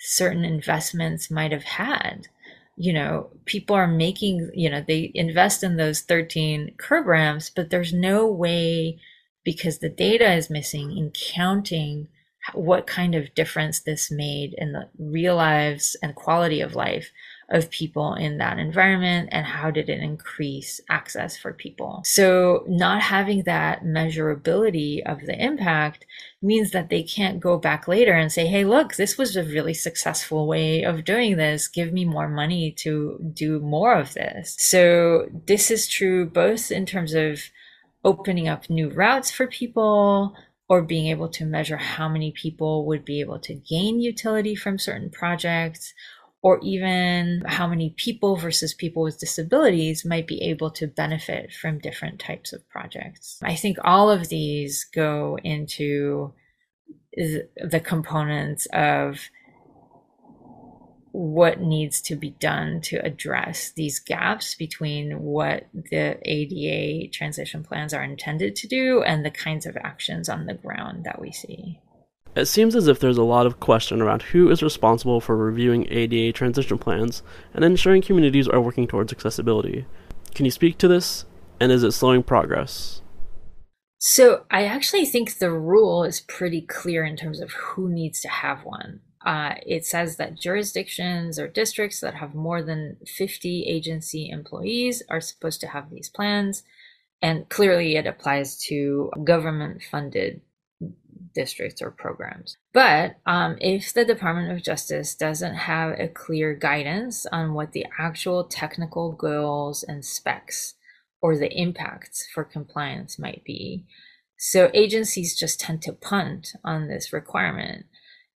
certain 0.04 0.44
investments 0.44 1.32
might 1.32 1.52
have 1.52 1.64
had. 1.64 2.28
You 2.76 2.94
know 2.94 3.30
people 3.46 3.76
are 3.76 3.88
making 3.88 4.50
you 4.54 4.70
know 4.70 4.84
they 4.86 5.12
invest 5.14 5.64
in 5.64 5.78
those 5.78 6.02
13 6.02 6.74
curb 6.78 7.06
ramps 7.06 7.52
but 7.52 7.70
there's 7.70 7.94
no 7.94 8.26
way 8.26 9.00
because 9.44 9.78
the 9.78 9.90
data 9.90 10.34
is 10.34 10.50
missing 10.50 10.98
in 10.98 11.12
counting 11.12 12.08
what 12.54 12.88
kind 12.88 13.14
of 13.14 13.34
difference 13.36 13.80
this 13.80 14.10
made 14.10 14.56
in 14.58 14.72
the 14.74 14.90
real 14.98 15.36
lives 15.36 15.96
and 16.02 16.16
quality 16.16 16.62
of 16.62 16.76
life 16.76 17.12
of 17.54 17.70
people 17.70 18.16
in 18.16 18.40
that 18.40 18.58
environment 18.58 19.30
and 19.32 19.46
how 19.46 19.70
did 19.70 19.88
it 19.88 20.02
increase 20.02 20.82
access 20.90 21.38
for 21.38 21.54
people. 21.54 22.02
So 22.04 22.66
not 22.68 23.04
having 23.04 23.44
that 23.44 23.84
measurability 23.84 25.02
of 25.06 25.22
the 25.22 25.42
impact 25.42 26.06
means 26.42 26.72
that 26.72 26.90
they 26.90 27.04
can't 27.04 27.40
go 27.40 27.60
back 27.60 27.88
later 27.88 28.14
and 28.14 28.32
say, 28.32 28.48
Hey, 28.48 28.66
look, 28.66 28.96
this 28.96 29.20
was 29.20 29.38
a 29.38 29.44
really 29.44 29.76
successful 29.76 30.48
way 30.48 30.84
of 30.84 31.06
doing 31.06 31.38
this. 31.38 31.68
Give 31.68 31.94
me 31.94 32.06
more 32.06 32.28
money 32.28 32.72
to 32.80 33.20
do 33.34 33.60
more 33.60 33.94
of 33.94 34.16
this. 34.16 34.56
So 34.58 35.28
this 35.46 35.70
is 35.70 35.88
true 35.88 36.26
both 36.26 36.72
in 36.72 36.88
terms 36.88 37.14
of 37.14 37.40
opening 38.04 38.48
up 38.48 38.70
new 38.70 38.90
routes 38.90 39.30
for 39.32 39.48
people, 39.48 40.36
or 40.70 40.82
being 40.82 41.08
able 41.08 41.30
to 41.30 41.46
measure 41.46 41.78
how 41.78 42.10
many 42.10 42.32
people 42.32 42.86
would 42.86 43.06
be 43.06 43.20
able 43.20 43.38
to 43.38 43.54
gain 43.54 44.00
utility 44.00 44.56
from 44.56 44.80
certain 44.80 45.10
projects, 45.10 45.94
or 46.44 46.60
even 46.62 47.42
how 47.48 47.66
many 47.66 47.92
people 47.98 48.36
versus 48.36 48.74
people 48.74 49.02
with 49.02 49.18
disabilities 49.18 50.04
might 50.04 50.28
be 50.28 50.42
able 50.42 50.70
to 50.70 50.86
benefit 50.86 51.54
from 51.54 51.80
different 51.80 52.20
types 52.20 52.52
of 52.52 52.68
projects. 52.70 53.40
I 53.42 53.56
think 53.56 53.78
all 53.82 54.12
of 54.12 54.28
these 54.28 54.86
go 54.94 55.40
into 55.42 56.34
the 57.16 57.82
components 57.84 58.68
of 58.74 59.20
what 61.14 61.62
needs 61.62 62.02
to 62.02 62.16
be 62.16 62.32
done 62.32 62.82
to 62.82 62.98
address 63.06 63.72
these 63.72 64.00
gaps 64.00 64.56
between 64.56 65.22
what 65.22 65.68
the 65.92 66.18
ADA 66.24 67.08
transition 67.12 67.64
plans 67.64 67.94
are 67.94 68.04
intended 68.04 68.56
to 68.58 68.68
do 68.68 69.02
and 69.04 69.24
the 69.24 69.32
kinds 69.32 69.66
of 69.66 69.78
actions 69.78 70.28
on 70.28 70.48
the 70.48 70.56
ground 70.56 71.06
that 71.06 71.22
we 71.22 71.32
see. 71.32 71.80
It 72.36 72.46
seems 72.46 72.76
as 72.76 72.88
if 72.88 73.00
there's 73.00 73.18
a 73.18 73.24
lot 73.24 73.46
of 73.46 73.60
question 73.60 74.02
around 74.02 74.24
who 74.24 74.50
is 74.50 74.64
responsible 74.64 75.22
for 75.22 75.38
reviewing 75.38 75.88
ADA 75.92 76.34
transition 76.34 76.80
plans 76.80 77.22
and 77.54 77.64
ensuring 77.64 78.02
communities 78.02 78.48
are 78.48 78.60
working 78.60 78.88
towards 78.88 79.14
accessibility. 79.14 79.86
Can 80.34 80.46
you 80.46 80.52
speak 80.52 80.80
to 80.80 80.88
this? 80.88 81.26
And 81.60 81.72
is 81.72 81.84
it 81.84 81.92
slowing 81.92 82.24
progress? 82.24 83.02
So, 84.00 84.46
I 84.52 84.66
actually 84.66 85.06
think 85.06 85.38
the 85.38 85.52
rule 85.52 86.04
is 86.04 86.22
pretty 86.22 86.62
clear 86.62 87.06
in 87.06 87.16
terms 87.16 87.40
of 87.40 87.52
who 87.54 87.88
needs 87.88 88.20
to 88.22 88.28
have 88.28 88.66
one. 88.66 89.00
Uh, 89.26 89.54
it 89.66 89.86
says 89.86 90.18
that 90.18 90.38
jurisdictions 90.38 91.40
or 91.40 91.48
districts 91.48 92.02
that 92.02 92.16
have 92.16 92.36
more 92.36 92.62
than 92.62 92.98
50 93.06 93.64
agency 93.64 94.30
employees 94.30 95.04
are 95.10 95.22
supposed 95.22 95.62
to 95.62 95.68
have 95.68 95.90
these 95.90 96.10
plans. 96.10 96.64
And 97.22 97.48
clearly, 97.48 97.96
it 97.96 98.06
applies 98.06 98.58
to 98.64 99.10
government 99.24 99.84
funded 99.90 100.42
districts 101.34 101.82
or 101.82 101.92
programs. 101.92 102.58
But 102.74 103.18
um, 103.26 103.58
if 103.60 103.94
the 103.94 104.06
Department 104.06 104.52
of 104.52 104.64
Justice 104.64 105.16
doesn't 105.16 105.56
have 105.56 106.00
a 106.00 106.08
clear 106.08 106.54
guidance 106.54 107.26
on 107.28 107.54
what 107.54 107.72
the 107.72 107.86
actual 108.00 108.46
technical 108.46 109.12
goals 109.12 109.84
and 109.84 110.04
specs 110.04 110.76
or 111.22 111.38
the 111.38 111.52
impacts 111.52 112.28
for 112.34 112.44
compliance 112.44 113.18
might 113.18 113.44
be, 113.46 113.86
so 114.38 114.70
agencies 114.74 115.38
just 115.38 115.60
tend 115.60 115.82
to 115.84 115.94
punt 115.94 116.50
on 116.64 116.88
this 116.88 117.14
requirement. 117.14 117.86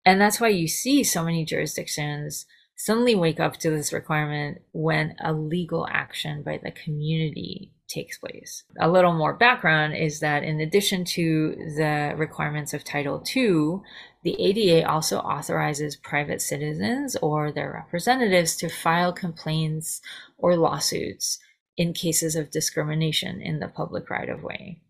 And 0.06 0.21
that's 0.21 0.39
why 0.39 0.47
you 0.47 0.67
see 0.67 1.04
so 1.04 1.23
many 1.23 1.43
jurisdictions 1.43 2.45
suddenly 2.78 3.15
wake 3.15 3.39
up 3.39 3.58
to 3.58 3.69
this 3.69 3.91
requirement 3.91 4.60
when 4.71 5.15
a 5.19 5.34
legal 5.34 5.88
action 5.91 6.43
by 6.43 6.60
the 6.63 6.71
community 6.71 7.73
takes 7.88 8.17
place. 8.17 8.63
A 8.80 8.89
little 8.89 9.13
more 9.13 9.34
background 9.34 9.95
is 9.95 10.19
that 10.19 10.43
in 10.43 10.60
addition 10.60 11.06
to 11.06 11.56
the 11.76 12.13
requirements 12.17 12.73
of 12.73 12.84
Title 12.84 13.23
II, 13.36 13.82
the 14.23 14.36
ADA 14.39 14.89
also 14.89 15.19
authorizes 15.19 15.95
private 15.95 16.41
citizens 16.41 17.15
or 17.21 17.52
their 17.52 17.71
representatives 17.71 18.56
to 18.58 18.69
file 18.69 19.13
complaints 19.13 20.02
or 20.38 20.58
lawsuits 20.58 21.39
in 21.78 21.93
cases 21.93 22.36
of 22.36 22.52
discrimination 22.52 23.41
in 23.41 23.60
the 23.60 23.67
public 23.67 24.10
right 24.10 24.30
of 24.30 24.43
way. 24.43 24.82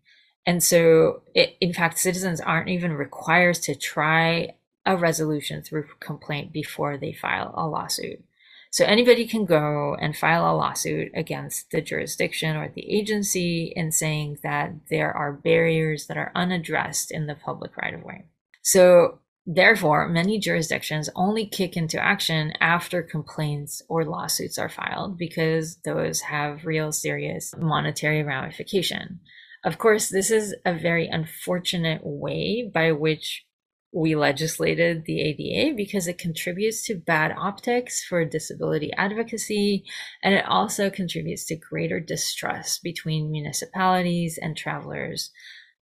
And 0.46 0.62
so, 0.62 1.22
it, 1.34 1.56
in 1.60 1.74
fact, 1.74 1.98
citizens 1.98 2.40
aren't 2.40 2.70
even 2.70 2.94
required 2.94 3.56
to 3.56 3.74
try 3.74 4.54
a 4.86 4.96
resolution 4.96 5.62
through 5.62 5.84
complaint 6.00 6.52
before 6.52 6.96
they 6.96 7.12
file 7.12 7.52
a 7.54 7.66
lawsuit. 7.66 8.24
So 8.70 8.84
anybody 8.84 9.26
can 9.26 9.44
go 9.44 9.96
and 10.00 10.16
file 10.16 10.44
a 10.44 10.54
lawsuit 10.54 11.10
against 11.14 11.70
the 11.70 11.80
jurisdiction 11.80 12.56
or 12.56 12.68
the 12.68 12.90
agency 12.90 13.72
in 13.74 13.92
saying 13.92 14.38
that 14.42 14.72
there 14.90 15.12
are 15.12 15.32
barriers 15.32 16.06
that 16.06 16.16
are 16.16 16.32
unaddressed 16.34 17.10
in 17.10 17.26
the 17.26 17.34
public 17.34 17.76
right 17.76 17.94
of 17.94 18.02
way. 18.02 18.26
So 18.62 19.20
therefore, 19.46 20.08
many 20.08 20.38
jurisdictions 20.38 21.08
only 21.16 21.46
kick 21.46 21.76
into 21.76 22.02
action 22.02 22.52
after 22.60 23.02
complaints 23.02 23.82
or 23.88 24.04
lawsuits 24.04 24.58
are 24.58 24.68
filed 24.68 25.16
because 25.16 25.78
those 25.84 26.20
have 26.20 26.66
real 26.66 26.92
serious 26.92 27.54
monetary 27.56 28.22
ramification. 28.22 29.20
Of 29.64 29.78
course, 29.78 30.08
this 30.08 30.30
is 30.30 30.54
a 30.64 30.78
very 30.78 31.08
unfortunate 31.08 32.02
way 32.04 32.70
by 32.72 32.92
which 32.92 33.44
we 33.92 34.14
legislated 34.14 35.04
the 35.04 35.20
ADA 35.20 35.74
because 35.74 36.06
it 36.06 36.18
contributes 36.18 36.84
to 36.86 36.94
bad 36.94 37.34
optics 37.36 38.04
for 38.04 38.24
disability 38.24 38.92
advocacy, 38.94 39.84
and 40.22 40.34
it 40.34 40.44
also 40.46 40.90
contributes 40.90 41.46
to 41.46 41.56
greater 41.56 41.98
distrust 41.98 42.82
between 42.82 43.30
municipalities 43.30 44.38
and 44.40 44.56
travelers 44.56 45.30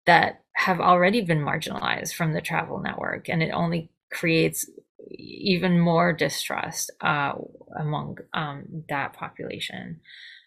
that 0.07 0.43
have 0.55 0.81
already 0.81 1.21
been 1.21 1.41
marginalized 1.41 2.15
from 2.15 2.33
the 2.33 2.41
travel 2.41 2.81
network, 2.81 3.29
and 3.29 3.43
it 3.43 3.51
only 3.51 3.91
creates 4.13 4.69
even 5.11 5.79
more 5.79 6.13
distrust 6.13 6.91
uh, 7.01 7.33
among 7.79 8.19
um, 8.35 8.85
that 8.89 9.13
population. 9.13 10.01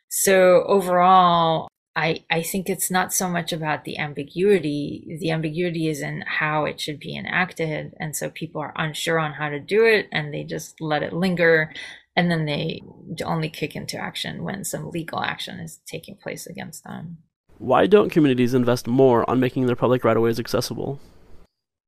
So 0.09 0.63
overall, 0.65 1.68
I, 1.99 2.23
I 2.31 2.43
think 2.43 2.69
it's 2.69 2.89
not 2.89 3.11
so 3.11 3.27
much 3.27 3.51
about 3.51 3.83
the 3.83 3.97
ambiguity. 3.97 5.17
The 5.19 5.31
ambiguity 5.31 5.89
is 5.89 6.01
in 6.01 6.23
how 6.25 6.63
it 6.63 6.79
should 6.79 6.97
be 6.97 7.17
enacted. 7.17 7.93
And 7.99 8.15
so 8.15 8.29
people 8.29 8.61
are 8.61 8.73
unsure 8.77 9.19
on 9.19 9.33
how 9.33 9.49
to 9.49 9.59
do 9.59 9.83
it 9.83 10.07
and 10.09 10.33
they 10.33 10.45
just 10.45 10.79
let 10.79 11.03
it 11.03 11.11
linger. 11.11 11.73
And 12.15 12.31
then 12.31 12.45
they 12.45 12.81
only 13.25 13.49
kick 13.49 13.75
into 13.75 13.97
action 13.97 14.45
when 14.45 14.63
some 14.63 14.91
legal 14.91 15.21
action 15.21 15.59
is 15.59 15.81
taking 15.85 16.15
place 16.15 16.47
against 16.47 16.85
them. 16.85 17.17
Why 17.57 17.85
don't 17.85 18.09
communities 18.09 18.53
invest 18.53 18.87
more 18.87 19.29
on 19.29 19.41
making 19.41 19.65
their 19.65 19.75
public 19.75 20.05
right 20.05 20.15
of 20.15 20.23
ways 20.23 20.39
accessible? 20.39 21.01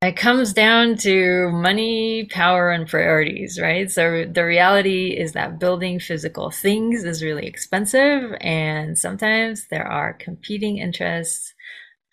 It 0.03 0.15
comes 0.17 0.51
down 0.51 0.95
to 0.97 1.51
money, 1.51 2.25
power, 2.31 2.71
and 2.71 2.87
priorities, 2.87 3.59
right? 3.61 3.89
So 3.91 4.25
the 4.25 4.43
reality 4.43 5.09
is 5.09 5.33
that 5.33 5.59
building 5.59 5.99
physical 5.99 6.49
things 6.49 7.03
is 7.03 7.21
really 7.21 7.45
expensive, 7.45 8.35
and 8.41 8.97
sometimes 8.97 9.67
there 9.67 9.85
are 9.85 10.13
competing 10.13 10.79
interests 10.79 11.53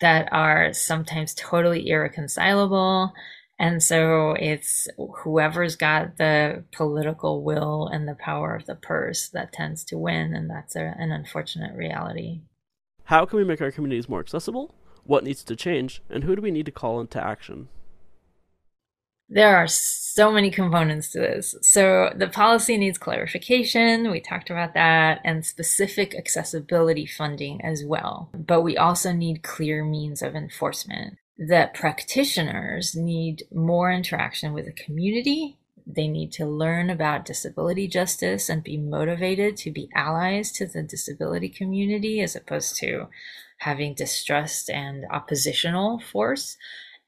that 0.01 0.29
are 0.31 0.71
sometimes 0.71 1.33
totally 1.33 1.89
irreconcilable. 1.89 3.11
And 3.57 3.81
so 3.81 4.35
it's 4.39 4.87
whoever's 5.23 5.75
got 5.75 6.17
the 6.17 6.63
political 6.71 7.43
will 7.43 7.87
and 7.87 8.07
the 8.07 8.15
power 8.19 8.55
of 8.55 8.67
the 8.67 8.75
purse 8.75 9.29
that 9.29 9.51
tends 9.51 9.83
to 9.85 9.97
win, 9.97 10.35
and 10.35 10.47
that's 10.47 10.75
a, 10.75 10.93
an 10.99 11.11
unfortunate 11.11 11.75
reality. 11.75 12.41
How 13.05 13.25
can 13.25 13.37
we 13.37 13.43
make 13.43 13.61
our 13.61 13.71
communities 13.71 14.07
more 14.07 14.19
accessible? 14.19 14.75
What 15.05 15.23
needs 15.23 15.43
to 15.45 15.55
change? 15.55 16.03
And 16.07 16.23
who 16.23 16.35
do 16.35 16.41
we 16.43 16.51
need 16.51 16.67
to 16.67 16.71
call 16.71 16.99
into 17.01 17.19
action? 17.19 17.67
There 19.29 19.55
are 19.55 19.67
so 19.67 20.31
many 20.31 20.49
components 20.49 21.11
to 21.11 21.19
this. 21.19 21.55
So 21.61 22.11
the 22.15 22.27
policy 22.27 22.77
needs 22.77 22.97
clarification. 22.97 24.09
We 24.09 24.19
talked 24.19 24.49
about 24.49 24.73
that 24.73 25.21
and 25.23 25.45
specific 25.45 26.15
accessibility 26.15 27.05
funding 27.05 27.63
as 27.63 27.83
well. 27.85 28.31
But 28.33 28.61
we 28.61 28.75
also 28.75 29.11
need 29.11 29.43
clear 29.43 29.85
means 29.85 30.23
of 30.23 30.35
enforcement. 30.35 31.17
That 31.37 31.73
practitioners 31.73 32.95
need 32.95 33.43
more 33.53 33.91
interaction 33.91 34.51
with 34.51 34.65
the 34.65 34.73
community. 34.73 35.57
They 35.85 36.07
need 36.07 36.31
to 36.33 36.45
learn 36.45 36.89
about 36.89 37.25
disability 37.25 37.87
justice 37.87 38.49
and 38.49 38.63
be 38.63 38.77
motivated 38.77 39.57
to 39.57 39.71
be 39.71 39.89
allies 39.95 40.51
to 40.53 40.65
the 40.65 40.83
disability 40.83 41.49
community 41.49 42.19
as 42.21 42.35
opposed 42.35 42.75
to 42.77 43.07
having 43.59 43.93
distrust 43.93 44.69
and 44.69 45.05
oppositional 45.11 45.99
force 45.99 46.57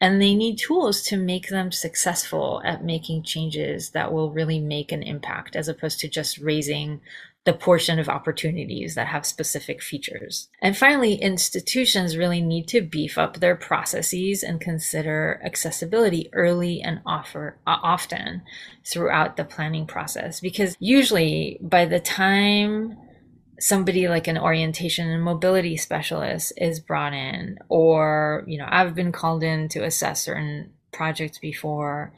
and 0.01 0.19
they 0.19 0.33
need 0.33 0.57
tools 0.57 1.03
to 1.03 1.15
make 1.15 1.49
them 1.49 1.71
successful 1.71 2.61
at 2.65 2.83
making 2.83 3.21
changes 3.21 3.91
that 3.91 4.11
will 4.11 4.31
really 4.31 4.59
make 4.59 4.91
an 4.91 5.03
impact 5.03 5.55
as 5.55 5.69
opposed 5.69 5.99
to 5.99 6.09
just 6.09 6.39
raising 6.39 6.99
the 7.43 7.53
portion 7.53 7.97
of 7.97 8.09
opportunities 8.09 8.93
that 8.93 9.07
have 9.07 9.25
specific 9.25 9.81
features. 9.81 10.49
And 10.61 10.77
finally, 10.77 11.15
institutions 11.15 12.17
really 12.17 12.41
need 12.41 12.67
to 12.67 12.81
beef 12.81 13.17
up 13.17 13.39
their 13.39 13.55
processes 13.55 14.43
and 14.43 14.61
consider 14.61 15.41
accessibility 15.43 16.29
early 16.33 16.81
and 16.81 17.01
offer, 17.05 17.57
uh, 17.65 17.77
often 17.81 18.43
throughout 18.85 19.37
the 19.37 19.43
planning 19.43 19.87
process 19.87 20.39
because 20.39 20.75
usually 20.79 21.57
by 21.61 21.85
the 21.85 21.99
time 21.99 22.97
somebody 23.61 24.07
like 24.07 24.27
an 24.27 24.37
orientation 24.37 25.07
and 25.07 25.23
mobility 25.23 25.77
specialist 25.77 26.51
is 26.57 26.79
brought 26.79 27.13
in 27.13 27.57
or 27.69 28.43
you 28.47 28.57
know 28.57 28.65
i've 28.67 28.95
been 28.95 29.11
called 29.11 29.43
in 29.43 29.69
to 29.69 29.83
assess 29.83 30.23
certain 30.23 30.71
projects 30.91 31.37
before. 31.39 32.13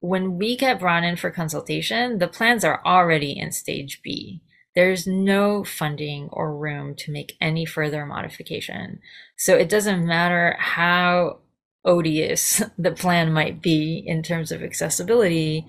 When 0.00 0.38
we 0.38 0.56
get 0.56 0.78
brought 0.78 1.04
in 1.04 1.16
for 1.16 1.30
consultation 1.30 2.18
the 2.18 2.28
plans 2.28 2.64
are 2.64 2.80
already 2.84 3.38
in 3.38 3.52
stage 3.52 4.00
b. 4.02 4.42
There's 4.74 5.06
no 5.06 5.62
funding 5.62 6.28
or 6.32 6.56
room 6.56 6.96
to 6.96 7.12
make 7.12 7.36
any 7.40 7.64
further 7.64 8.04
modification. 8.04 8.98
So 9.36 9.54
it 9.56 9.68
doesn't 9.68 10.04
matter 10.04 10.56
how 10.58 11.38
odious 11.84 12.60
the 12.78 12.90
plan 12.90 13.32
might 13.32 13.62
be 13.62 14.02
in 14.04 14.22
terms 14.22 14.50
of 14.50 14.62
accessibility 14.62 15.66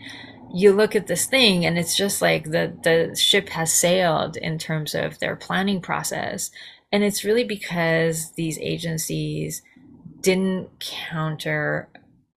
you 0.55 0.71
look 0.71 0.95
at 0.95 1.07
this 1.07 1.25
thing 1.25 1.65
and 1.65 1.77
it's 1.77 1.97
just 1.97 2.21
like 2.21 2.45
the 2.45 2.73
the 2.83 3.13
ship 3.13 3.49
has 3.49 3.73
sailed 3.73 4.37
in 4.37 4.57
terms 4.57 4.95
of 4.95 5.19
their 5.19 5.35
planning 5.35 5.81
process. 5.81 6.49
And 6.93 7.03
it's 7.03 7.25
really 7.25 7.43
because 7.43 8.31
these 8.31 8.57
agencies 8.59 9.61
didn't 10.21 10.69
counter 10.79 11.89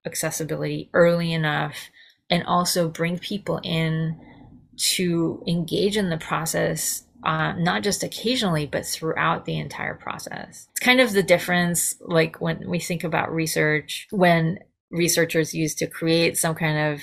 accessibility 0.05 0.91
early 0.93 1.33
enough 1.33 1.91
and 2.29 2.43
also 2.43 2.89
bring 2.89 3.21
people 3.21 3.61
in 3.63 4.19
to 4.77 5.43
engage 5.47 5.97
in 5.97 6.11
the 6.11 6.19
process 6.19 7.05
uh, 7.25 7.53
not 7.53 7.85
just 7.85 8.03
occasionally 8.03 8.67
but 8.67 8.85
throughout 8.85 9.45
the 9.45 9.59
entire 9.59 9.95
process. 9.95 10.67
It's 10.73 10.81
kind 10.81 11.01
of 11.01 11.13
the 11.13 11.23
difference 11.23 11.95
like 12.01 12.41
when 12.41 12.69
we 12.69 12.81
think 12.81 13.05
about 13.05 13.33
research 13.33 14.09
when 14.11 14.59
researchers 14.91 15.55
used 15.55 15.79
to 15.79 15.87
create 15.87 16.37
some 16.37 16.57
kind 16.57 16.93
of 16.95 17.03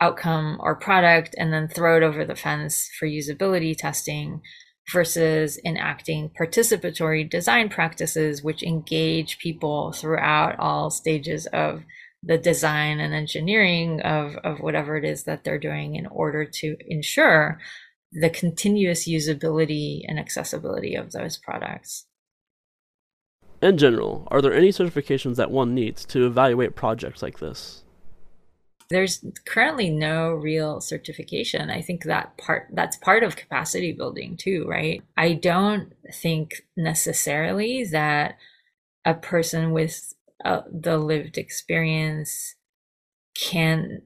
outcome 0.00 0.58
or 0.60 0.76
product 0.76 1.34
and 1.38 1.52
then 1.52 1.68
throw 1.68 1.96
it 1.96 2.02
over 2.02 2.24
the 2.24 2.36
fence 2.36 2.88
for 2.98 3.06
usability 3.06 3.76
testing 3.76 4.40
versus 4.92 5.58
enacting 5.64 6.30
participatory 6.40 7.28
design 7.28 7.68
practices 7.68 8.42
which 8.42 8.62
engage 8.62 9.38
people 9.38 9.92
throughout 9.92 10.58
all 10.58 10.90
stages 10.90 11.46
of 11.46 11.82
the 12.22 12.38
design 12.38 12.98
and 13.00 13.14
engineering 13.14 14.00
of, 14.00 14.36
of 14.36 14.60
whatever 14.60 14.96
it 14.96 15.04
is 15.04 15.24
that 15.24 15.44
they're 15.44 15.58
doing 15.58 15.94
in 15.94 16.06
order 16.06 16.44
to 16.44 16.76
ensure 16.86 17.60
the 18.12 18.30
continuous 18.30 19.06
usability 19.06 20.00
and 20.08 20.18
accessibility 20.18 20.94
of 20.94 21.12
those 21.12 21.36
products. 21.36 22.06
In 23.60 23.76
general, 23.76 24.26
are 24.30 24.40
there 24.40 24.54
any 24.54 24.68
certifications 24.68 25.36
that 25.36 25.50
one 25.50 25.74
needs 25.74 26.04
to 26.06 26.26
evaluate 26.26 26.74
projects 26.74 27.22
like 27.22 27.38
this? 27.38 27.84
There's 28.90 29.24
currently 29.44 29.90
no 29.90 30.30
real 30.30 30.80
certification. 30.80 31.70
I 31.70 31.82
think 31.82 32.04
that 32.04 32.36
part 32.38 32.68
that's 32.72 32.96
part 32.96 33.22
of 33.22 33.36
capacity 33.36 33.92
building 33.92 34.36
too, 34.36 34.64
right? 34.66 35.02
I 35.16 35.34
don't 35.34 35.92
think 36.12 36.66
necessarily 36.76 37.84
that 37.84 38.38
a 39.04 39.14
person 39.14 39.72
with 39.72 40.14
uh, 40.44 40.62
the 40.72 40.96
lived 40.96 41.36
experience 41.36 42.54
can 43.34 44.02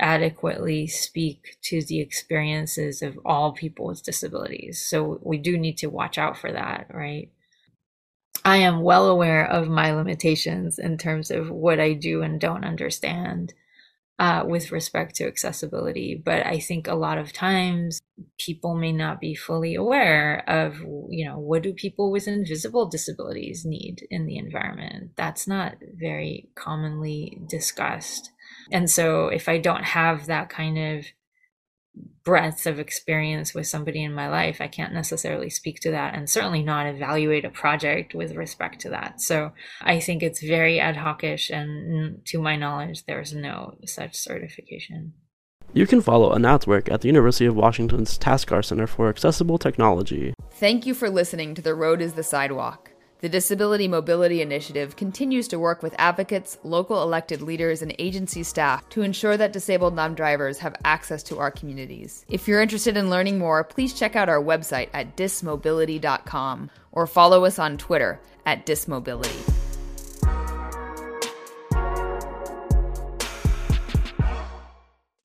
adequately 0.00 0.86
speak 0.86 1.58
to 1.62 1.82
the 1.82 2.00
experiences 2.00 3.02
of 3.02 3.18
all 3.24 3.52
people 3.52 3.86
with 3.86 4.02
disabilities. 4.02 4.84
So 4.84 5.20
we 5.22 5.38
do 5.38 5.56
need 5.58 5.78
to 5.78 5.86
watch 5.88 6.18
out 6.18 6.36
for 6.36 6.50
that, 6.50 6.86
right? 6.92 7.30
I 8.44 8.56
am 8.56 8.80
well 8.82 9.08
aware 9.08 9.46
of 9.46 9.68
my 9.68 9.92
limitations 9.92 10.78
in 10.78 10.98
terms 10.98 11.30
of 11.30 11.50
what 11.50 11.78
I 11.78 11.92
do 11.92 12.22
and 12.22 12.40
don't 12.40 12.64
understand 12.64 13.54
uh, 14.18 14.44
with 14.46 14.70
respect 14.70 15.16
to 15.16 15.26
accessibility. 15.26 16.20
But 16.24 16.46
I 16.46 16.58
think 16.58 16.86
a 16.86 16.94
lot 16.94 17.18
of 17.18 17.32
times 17.32 18.00
people 18.38 18.74
may 18.74 18.92
not 18.92 19.20
be 19.20 19.34
fully 19.34 19.74
aware 19.74 20.44
of, 20.48 20.78
you 21.08 21.26
know, 21.26 21.38
what 21.38 21.62
do 21.62 21.72
people 21.72 22.12
with 22.12 22.28
invisible 22.28 22.88
disabilities 22.88 23.64
need 23.64 24.06
in 24.10 24.26
the 24.26 24.36
environment? 24.36 25.12
That's 25.16 25.48
not 25.48 25.76
very 25.94 26.48
commonly 26.54 27.40
discussed. 27.48 28.30
And 28.70 28.90
so 28.90 29.28
if 29.28 29.48
I 29.48 29.58
don't 29.58 29.84
have 29.84 30.26
that 30.26 30.48
kind 30.48 30.78
of 30.78 31.06
breadth 32.24 32.66
of 32.66 32.78
experience 32.78 33.54
with 33.54 33.66
somebody 33.66 34.02
in 34.02 34.14
my 34.14 34.28
life, 34.28 34.60
I 34.60 34.68
can't 34.68 34.94
necessarily 34.94 35.50
speak 35.50 35.80
to 35.80 35.90
that 35.90 36.14
and 36.14 36.30
certainly 36.30 36.62
not 36.62 36.86
evaluate 36.86 37.44
a 37.44 37.50
project 37.50 38.14
with 38.14 38.34
respect 38.34 38.80
to 38.82 38.90
that. 38.90 39.20
So 39.20 39.52
I 39.80 40.00
think 40.00 40.22
it's 40.22 40.42
very 40.42 40.78
ad 40.78 40.96
hocish, 40.96 41.50
and 41.50 42.24
to 42.26 42.40
my 42.40 42.56
knowledge, 42.56 43.04
there's 43.06 43.34
no 43.34 43.76
such 43.84 44.14
certification. 44.14 45.14
You 45.74 45.86
can 45.86 46.00
follow 46.02 46.34
Anat's 46.34 46.66
work 46.66 46.90
at 46.90 47.00
the 47.00 47.08
University 47.08 47.46
of 47.46 47.56
Washington's 47.56 48.18
Taskar 48.18 48.64
Center 48.64 48.86
for 48.86 49.08
Accessible 49.08 49.58
Technology. 49.58 50.34
Thank 50.52 50.86
you 50.86 50.94
for 50.94 51.08
listening 51.08 51.54
to 51.54 51.62
The 51.62 51.74
Road 51.74 52.00
is 52.00 52.12
the 52.12 52.22
Sidewalk. 52.22 52.91
The 53.22 53.28
Disability 53.28 53.86
Mobility 53.86 54.42
Initiative 54.42 54.96
continues 54.96 55.46
to 55.46 55.58
work 55.60 55.80
with 55.80 55.94
advocates, 55.96 56.58
local 56.64 57.04
elected 57.04 57.40
leaders, 57.40 57.80
and 57.80 57.94
agency 58.00 58.42
staff 58.42 58.88
to 58.88 59.02
ensure 59.02 59.36
that 59.36 59.52
disabled 59.52 59.94
non 59.94 60.16
drivers 60.16 60.58
have 60.58 60.74
access 60.84 61.22
to 61.24 61.38
our 61.38 61.52
communities. 61.52 62.26
If 62.28 62.48
you're 62.48 62.60
interested 62.60 62.96
in 62.96 63.10
learning 63.10 63.38
more, 63.38 63.62
please 63.62 63.94
check 63.94 64.16
out 64.16 64.28
our 64.28 64.42
website 64.42 64.88
at 64.92 65.14
dismobility.com 65.14 66.68
or 66.90 67.06
follow 67.06 67.44
us 67.44 67.60
on 67.60 67.78
Twitter 67.78 68.18
at 68.44 68.66
dismobility. 68.66 69.61